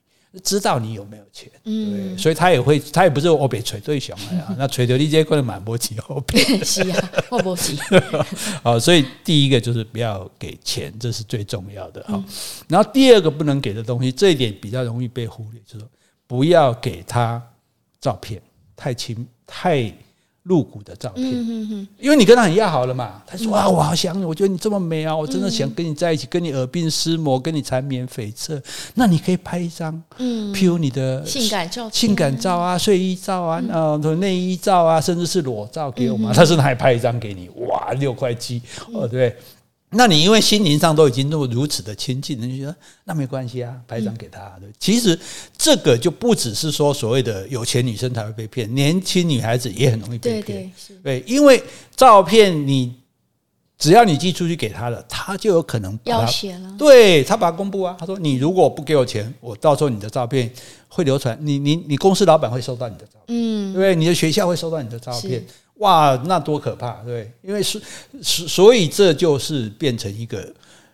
[0.44, 7.78] 知道你有没有钱，嗯，对，所以他也会，他也不是我被锤对熊了呀， 那锤掉你这可能满不起后边，是啊，我不起，
[8.64, 12.24] 好，所以第一个就是不要给钱，这是最重要的哈。
[12.68, 15.90] 然后第二个不能给的东西，这一点比较容易被忽略，就是说
[16.28, 17.42] 不要给他
[18.00, 18.42] 照片，
[18.76, 19.94] 太亲太
[20.44, 21.26] 露骨的照片，
[22.00, 23.22] 因为你跟他很要好了嘛。
[23.28, 28.62] 他说啊，我好想你，我觉得你这么美啊，我真的想跟你在一起，跟你耳鬓厮磨，跟你缠绵悱恻。
[28.96, 36.32] 那你可以拍一张，嗯，譬如你的性感照、性感照啊、睡衣照啊、呃内衣照啊，甚至是裸照给我嘛。
[36.34, 38.62] 他说他还拍一张给你，哇，六块七
[38.94, 39.36] 哦，对。
[39.94, 44.40] 那你因为心灵上都已经那么如此的亲近，你就觉得那没关系啊，拍一张给他。
[44.60, 45.20] 对，其实
[45.58, 50.44] 这个就不只是说所谓的有钱女生才会被骗，年轻女孩子也很容易被骗。
[50.44, 50.72] 对
[51.04, 51.62] 对，对，因为
[51.94, 52.96] 照片你
[53.78, 56.74] 只要你寄出去给他了，他就有可能要挟了。
[56.78, 60.50] 对，他把它公布啊，他说你如果不给我钱，我到时候你的照片
[60.88, 65.44] 会流传，你你你公司老板会收到你的照片，嗯，对，你的学校会收到你的照片。
[65.82, 67.80] 哇，那多可怕，对，因为是
[68.24, 70.42] 所，所以这就是变成一个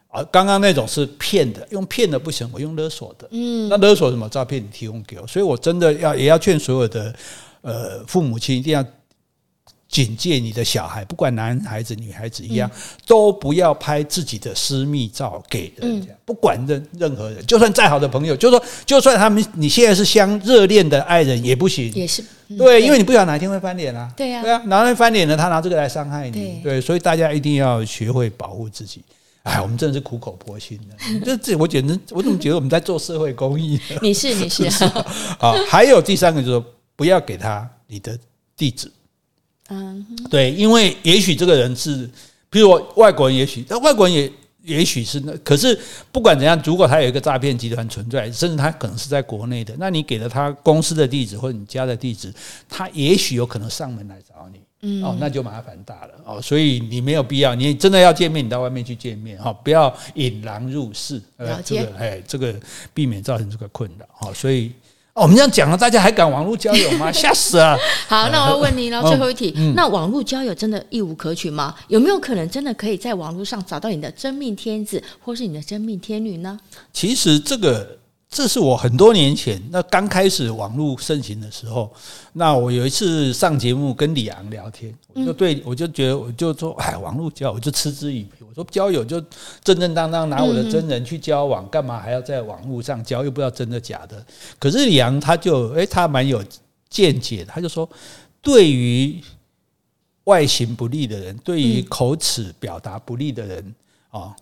[0.10, 4.28] 啊，刚刚那种是骗的，用骗的不行，我用勒索的，嗯，那勒索什么？
[4.28, 7.14] 诈骗你提供给我，所以我真的要也要劝所有的
[7.62, 8.84] 呃父母亲一定要。
[9.90, 12.70] 警戒你的小孩，不管男孩子女孩子一样，
[13.06, 16.10] 都不要拍自己的私密照给人家。
[16.26, 21.92] 不管任任何人，就算再好的朋友，就说就算他们你现在是相热恋的爱人也不行。
[21.94, 22.22] 也是
[22.58, 24.12] 对，因为你不晓得哪一天会翻脸啊。
[24.16, 26.60] 对呀，对啊，哪天翻脸了，他拿这个来伤害你。
[26.62, 29.02] 对，所以大家一定要学会保护自己。
[29.44, 30.96] 哎，我们真的是苦口婆心的。
[31.24, 33.80] 这这，我简直，我怎么觉得我们在做社会公益？
[34.02, 34.84] 你是你是
[35.40, 35.54] 啊。
[35.70, 36.66] 还有第三个就是说，
[36.98, 38.20] 不要给他你的
[38.58, 38.92] 地址。
[39.70, 42.10] 嗯，对，因为也许这个人是，
[42.50, 44.32] 比如外国人，也许那外国人也
[44.64, 45.78] 也许是那，可是
[46.12, 52.34] 不管怎样，如果他有一个诈骗集团存在，甚至他可能是在国内的，那你给了他公司的地址或者你家的地址，
[52.70, 56.14] 他也许有可能上门来找你，嗯，哦，那就麻烦大了。
[56.26, 62.56] 哦，所以你没有必要，你真的要见面，你到外面去见面哈，不要引狼入室，呃，这个哎，这个
[62.94, 64.72] 避免造成这个困扰哈，所以。
[65.18, 67.10] 哦、我们这样讲了，大家还敢网络交友吗？
[67.12, 67.76] 吓死了！
[68.08, 71.74] 好，那我要问你了，最后一题，嗯、那网络交友真的一无可取吗？
[71.88, 76.60] 有没有可能真的可以在网络上找到你的真命天子，或是你的真命天女呢？
[76.94, 77.98] 其实这个。
[78.30, 81.92] 这是我很多年前那刚开始网络盛行的时候，
[82.34, 88.46] 那我有一次上节目跟李昂聊天，我就对我就觉得我就说，哎，网络交友我就嗤之以鼻。
[88.48, 89.20] 我说交友就
[89.64, 93.24] 正正当当拿我的真人去交往，干嘛还要在网络上交？
[93.24, 94.24] 又不知道真的假的。
[94.60, 96.44] 可是李昂他就哎，他蛮有
[96.90, 97.90] 见解的，他就说，
[98.42, 99.20] 对于
[100.26, 103.76] 外形不利的人，对于口齿表达不利的人
[104.10, 104.36] 啊，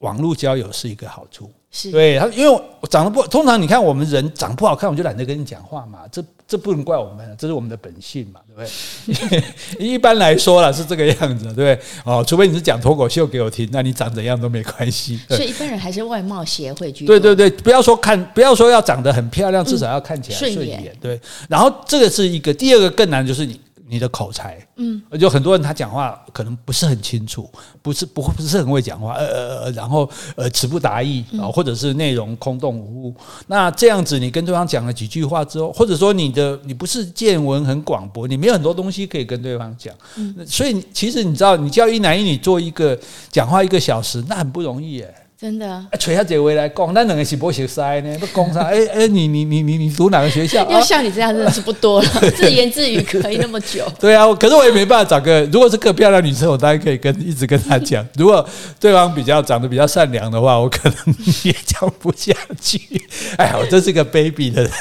[0.00, 1.50] 网络交友是一个好处。
[1.74, 6.00] 是对他，因为我长得不通常，你看我们人长不好看，我就懒得跟你讲话嘛。
[6.12, 9.42] 这这不能怪我们，这是我们的本性嘛，对不对？
[9.80, 11.80] 一般来说啦，是这个样子，对不对？
[12.04, 15.18] 哦，除非你是讲脱口秀给我听，那你长怎样都没关系。
[15.30, 17.18] 所以一般人还是外貌协会居多。
[17.18, 20.94] 对对对，不要说看，不要说要长得很漂亮，至少要看起来顺眼。
[21.00, 21.18] 对，
[21.48, 23.58] 然后这个是一个，第二个更难就是你。
[23.92, 27.46] 你的口才，嗯，就很多人他讲话可能不是很清楚，
[27.82, 33.14] 不是不不是很会讲话，呃呃呃，然后呃词不达意啊，或者是内容空洞无物。
[33.48, 42.98] 那这样子，你跟对方讲了几句话之后，或者说你的你不是见闻很广博，你没有很多东西可以跟对方讲，嗯，所以其实你知道，你叫一男一女做一个
[43.30, 45.14] 讲话一个小时，那很不容易耶。
[45.42, 48.16] 真的啊，垂下姐回来讲，那两个是不学塞呢？
[48.20, 48.60] 不讲啥？
[48.70, 50.64] 哎哎，你你你你你读哪个学校？
[50.70, 53.84] 要像你这样真的是不多了， 自言自语可以那么久。
[53.98, 58.06] 对啊，可是我也没办法找个，如果是个漂亮女生，我当然可以跟一直跟她讲。
[58.16, 60.96] 如果对方比较长得比较善良的话，我可能
[61.42, 62.80] 也讲不下去。
[63.36, 64.72] 哎呀，我真是个卑鄙的人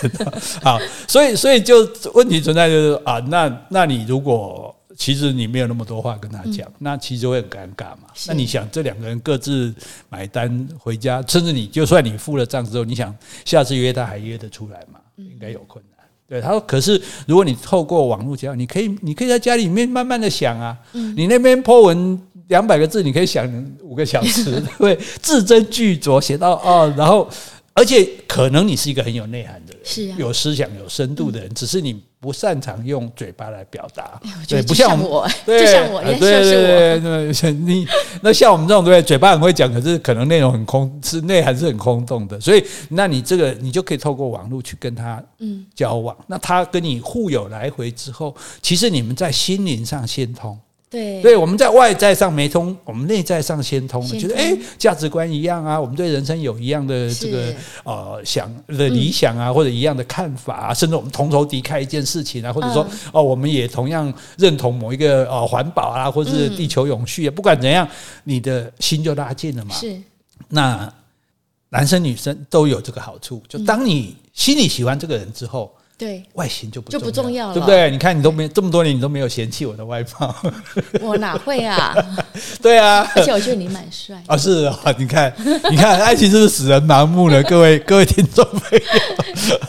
[0.62, 0.80] 啊！
[1.08, 4.76] 所以所以就问题存在就是啊，那那你如果。
[5.02, 8.04] 其实你没有那么多话跟他讲，嗯、那其实会很尴尬嘛。
[8.28, 9.74] 那你想，这两个人各自
[10.10, 13.12] 买单回家，甚至你就算你付了账之后，你想
[13.44, 15.00] 下次约他还约得出来吗？
[15.16, 16.06] 应该有困难。
[16.30, 20.78] 对，他说，可是如果你透过网络交，你可以，你可以在家里面慢慢的想啊。
[20.94, 23.44] 嗯、你那边 po 文两百个字，你可以想
[23.82, 24.96] 五个小时， 对不对？
[25.20, 27.28] 字斟句酌写到哦，然后。
[27.74, 37.88] 而且可能你是一个很有内涵的人，是啊，有思想、有深度的人，只是你不擅长用嘴巴来表达，对，不像我，就像我，对对对对，你
[38.22, 50.56] 那像我们这种对，嘴巴很会讲，可是可能内容很空，是内涵是很空洞的，所以那你这个你就可以透过网络去跟他嗯交往，那他跟你互有来回之后，其实你们在心灵上先通。
[50.92, 67.88] 对，对，我们在外在上没通，我们内在上先通了，觉得哎，价值观一样啊，我们对人生有一样的这个呃想的理想啊，或者一样的看法啊，甚至我们同仇敌忾一件事情啊，或者说哦，我们也同样认同某一个呃环保啊，或者是地球永续啊，不管怎样，
[68.26, 69.74] 你的心就拉近了嘛。
[69.74, 69.98] 是，
[70.50, 70.94] 那
[71.70, 75.74] 男生女生都有这个好处，就当你心里喜欢这个人之后。
[76.02, 77.92] 对，外形就不就不重要了，对不对？
[77.92, 80.36] 你看你都没这么多年，你都没有嫌弃我的外貌，
[81.00, 81.96] 我哪会啊？
[82.60, 85.32] 对啊，而且我觉得你蛮帅啊，是啊，你看，
[85.70, 87.44] 你看，爱情是不是使人盲目了？
[87.44, 88.80] 各位各位听众朋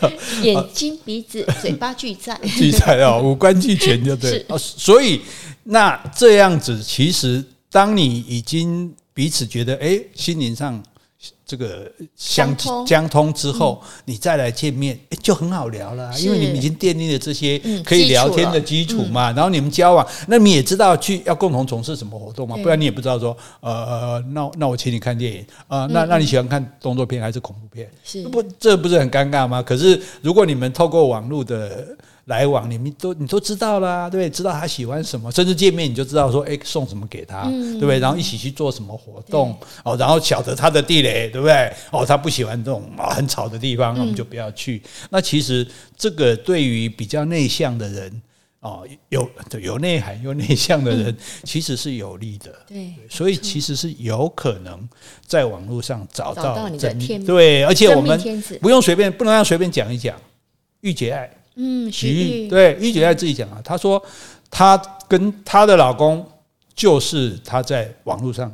[0.01, 0.11] 友，
[0.43, 4.43] 眼睛、鼻子、嘴巴俱在，俱在哦，五官俱全就对。
[4.49, 5.21] 哦，所以
[5.65, 10.83] 那这样子，其实当你已经彼此觉得，哎，心灵上。
[11.53, 19.31] 这个相相通之后，你再来见面，哎，就很好聊了，因为你们已经奠定了这些可以聊天的基础嘛。
[19.33, 27.87] 然后你们交往，那你也知道去要共同从事什么活动嘛，不然你也不知道说，呃，那那我请你看电影啊，那那你喜欢看动作片还是恐怖片？
[28.03, 29.61] 是不，这不是很尴尬吗？
[29.61, 31.95] 可是如果你们透过网络的。
[32.33, 34.31] 来往你们都你都知道啦，对不对？
[34.31, 37.99] 知道他喜欢什么，甚至见面你就知道说，哎，送什么给他，对不对？
[37.99, 39.55] 然后一起去做什么活动，
[39.85, 41.71] 哦，然后晓得他的地雷，对不对？
[41.91, 44.83] 哦，他不喜欢这种啊很吵的地方，那我们就不要去。
[45.11, 48.23] 那其实这个对于比较内向的人，
[48.61, 49.29] 哦，有
[49.61, 51.15] 有内涵又内向的人，
[51.45, 52.51] 其实是有利的。
[52.67, 54.89] 对，所以其实是有可能
[55.27, 58.19] 在网络上找到你的天，对，而且我们
[58.63, 60.17] 不用随便，不能让随便讲一讲，
[60.81, 61.31] 御姐爱。
[61.57, 64.03] 嗯，徐玉对玉姐在自己讲啊，她说
[64.51, 66.27] 她跟她的老公
[66.75, 68.51] 就是她在网络上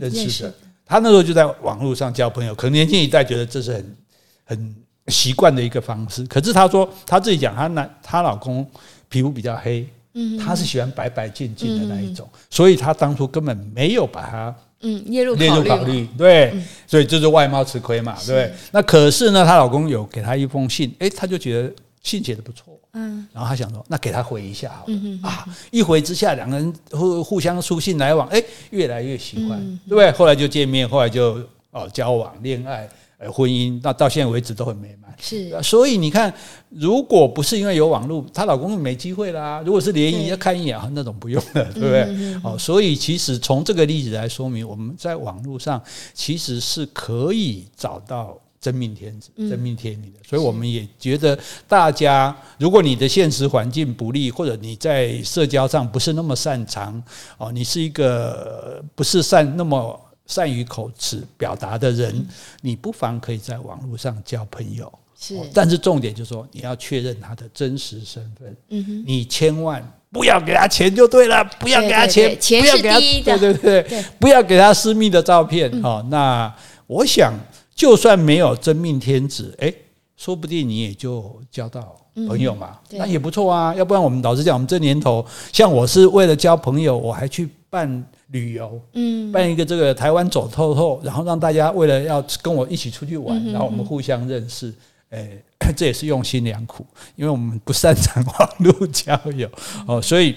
[0.00, 0.54] 认识的，
[0.86, 3.96] 她那时候就在网络上交朋友，可能年轻一代觉得这是很
[4.44, 4.74] 很
[5.08, 8.64] 习惯的一个方式，可是她说她自己讲，她男她老公
[9.08, 9.84] 皮肤比较黑，
[10.14, 16.54] 嗯，她是喜欢白白净净的那一种，所以她当初根本没有把她嗯列入列入考虑，对，
[16.86, 18.52] 所以就是外貌吃亏嘛，对？
[18.70, 21.72] 那可是呢，她老公有给她一封信，诶，她就觉得。
[22.02, 30.10] 信写的不错，嗯，然后他想说，那给他回一下好了，啊，一回之下，两个人互互相书信来往，哎，越来越喜欢，嗯、对不对？
[30.12, 31.40] 后来就见面，后来就
[31.70, 32.88] 哦交往、恋爱、
[33.18, 35.08] 呃婚姻，那到现在为止都很美满。
[35.20, 36.32] 是，所以你看，
[36.70, 39.60] 如果不是因为有网络，她老公没机会啦。
[39.66, 42.02] 如果是联谊要看一眼啊，那种不用了，对不对？
[42.08, 45.82] 嗯、哦，所以其实从这个例子来说明，我们在网络上
[46.14, 48.38] 其实是可以找到。
[48.60, 51.38] 真命天子，真命天女的，所以我们也觉得，
[51.68, 57.00] 大家如果你的现实环境不利，或者你在社交上不是那么擅长，
[57.36, 62.26] 哦，你是一个不是善那么善于口齿表达的人，
[62.60, 64.92] 你不妨可以在网络上交朋友。
[65.16, 68.56] 是，但是重点就是说，你要确认他的真实身份。
[68.70, 69.80] 嗯哼，你千万
[70.10, 75.70] 不要给他钱就对了，不要给他钱，钱是第一的，对对对，不要给他私密的照片。
[75.84, 76.52] 哦，那
[76.88, 77.32] 我想。
[77.78, 79.72] 就算没有真命天子，诶，
[80.16, 83.72] 说不定你也就交到朋友嘛，嗯、那也不错啊。
[83.72, 94.74] 要不然我们老实讲，我们这年头，像我是为了交朋友，我还去办旅游，嗯，办一个这个台湾走透透，然后让大家为了要跟我一起出去玩，然后我们互相认识，
[95.10, 95.40] 诶，
[95.76, 99.48] 这也是用心良苦，因为我们不擅长网络交友
[99.86, 100.34] 哦，所以，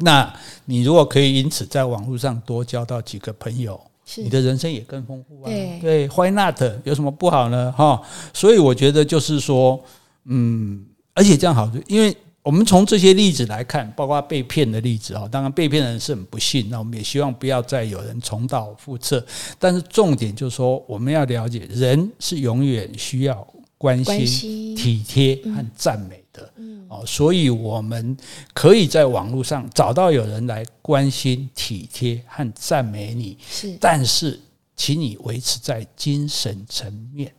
[0.00, 0.30] 那
[0.66, 3.80] 你如果可以因此在网络上多交到几个朋友。
[4.16, 5.46] 你的人生也更丰富啊！
[5.46, 6.60] 对，对，Why not？
[6.84, 7.72] 有什么不好呢？
[7.72, 8.00] 哈，
[8.32, 9.78] 所以我觉得就是说，
[10.24, 10.84] 嗯，
[11.14, 19.24] 而且这样好，因为我们从这些例子来看，包括被骗的例子啊，当然被骗的人是很不幸，那我们也希望不要再有人重蹈覆辙。
[19.58, 23.46] 但是重点就是说，我们要了解，人是永远需要
[23.76, 26.50] 关心、体贴和赞美的。
[26.90, 28.16] 哦，所以我们
[28.52, 34.38] 可以在网络上找到有人来关心、体贴和赞美你，是，但是
[34.74, 37.32] 请你维持在精神层面，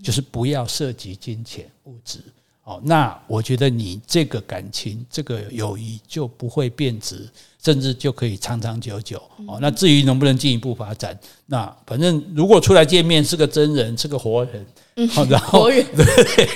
[0.00, 2.20] 就是不要涉及金钱物质。
[2.62, 7.28] 哦，那我觉得你这个感情、这个友谊就不会变质，
[7.60, 9.20] 甚至就可以长长久久。
[9.48, 14.64] 哦，那至于能不能进一步发展，那反正如果出来见面是个真人，是个活人。
[14.96, 15.84] 嗯，好，然后 对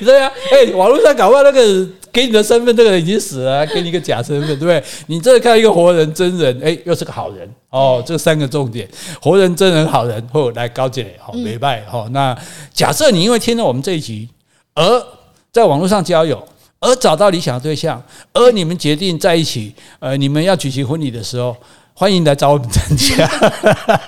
[0.01, 4.83] 对啊，哎，网络上搞不好那个给你的身份，这个人已经死了，给你一个假身份，对不对？
[5.07, 8.87] 你这看一个活人真人，哎，又是个好人哦，这三个重点：
[9.23, 10.23] 活人、真人、好人。
[10.33, 12.09] 后来高姐好没拜好。
[12.11, 12.37] 那
[12.75, 14.29] 假设你因为听了我们这一集，
[14.75, 15.07] 而
[15.51, 16.47] 在网络上交友，
[16.81, 18.03] 而找到理想的对象，
[18.35, 21.57] 而你们决定在一起，呃，你们要举行婚礼的时候。
[21.99, 23.27] 欢迎来找我们参加，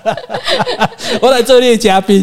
[1.22, 2.22] 我来这列嘉宾，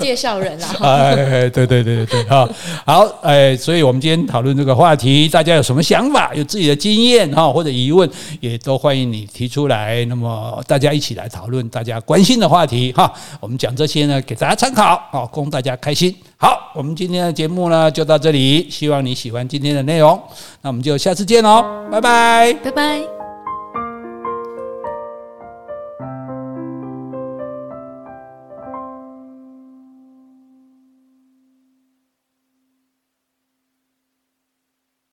[0.00, 0.68] 介绍人啦。
[0.80, 1.14] 哎，
[1.50, 2.48] 对对对对对，好，
[2.86, 8.08] 好，哎，所以我们今天讨论这个话题，大家有什么想法，有自己的经验哈，或者疑问，
[8.40, 10.02] 也都欢迎你提出来。
[10.06, 13.12] 那么大家一起来讨论大家关心的话题哈。
[13.40, 16.16] 我们讲这些呢，给大家参考，好，供大家开心。
[16.38, 20.18] 好，我们今天的节目呢就到这里，希望你喜欢今天的内容。
[20.62, 23.13] 那我们就下次见喽，拜拜，拜拜。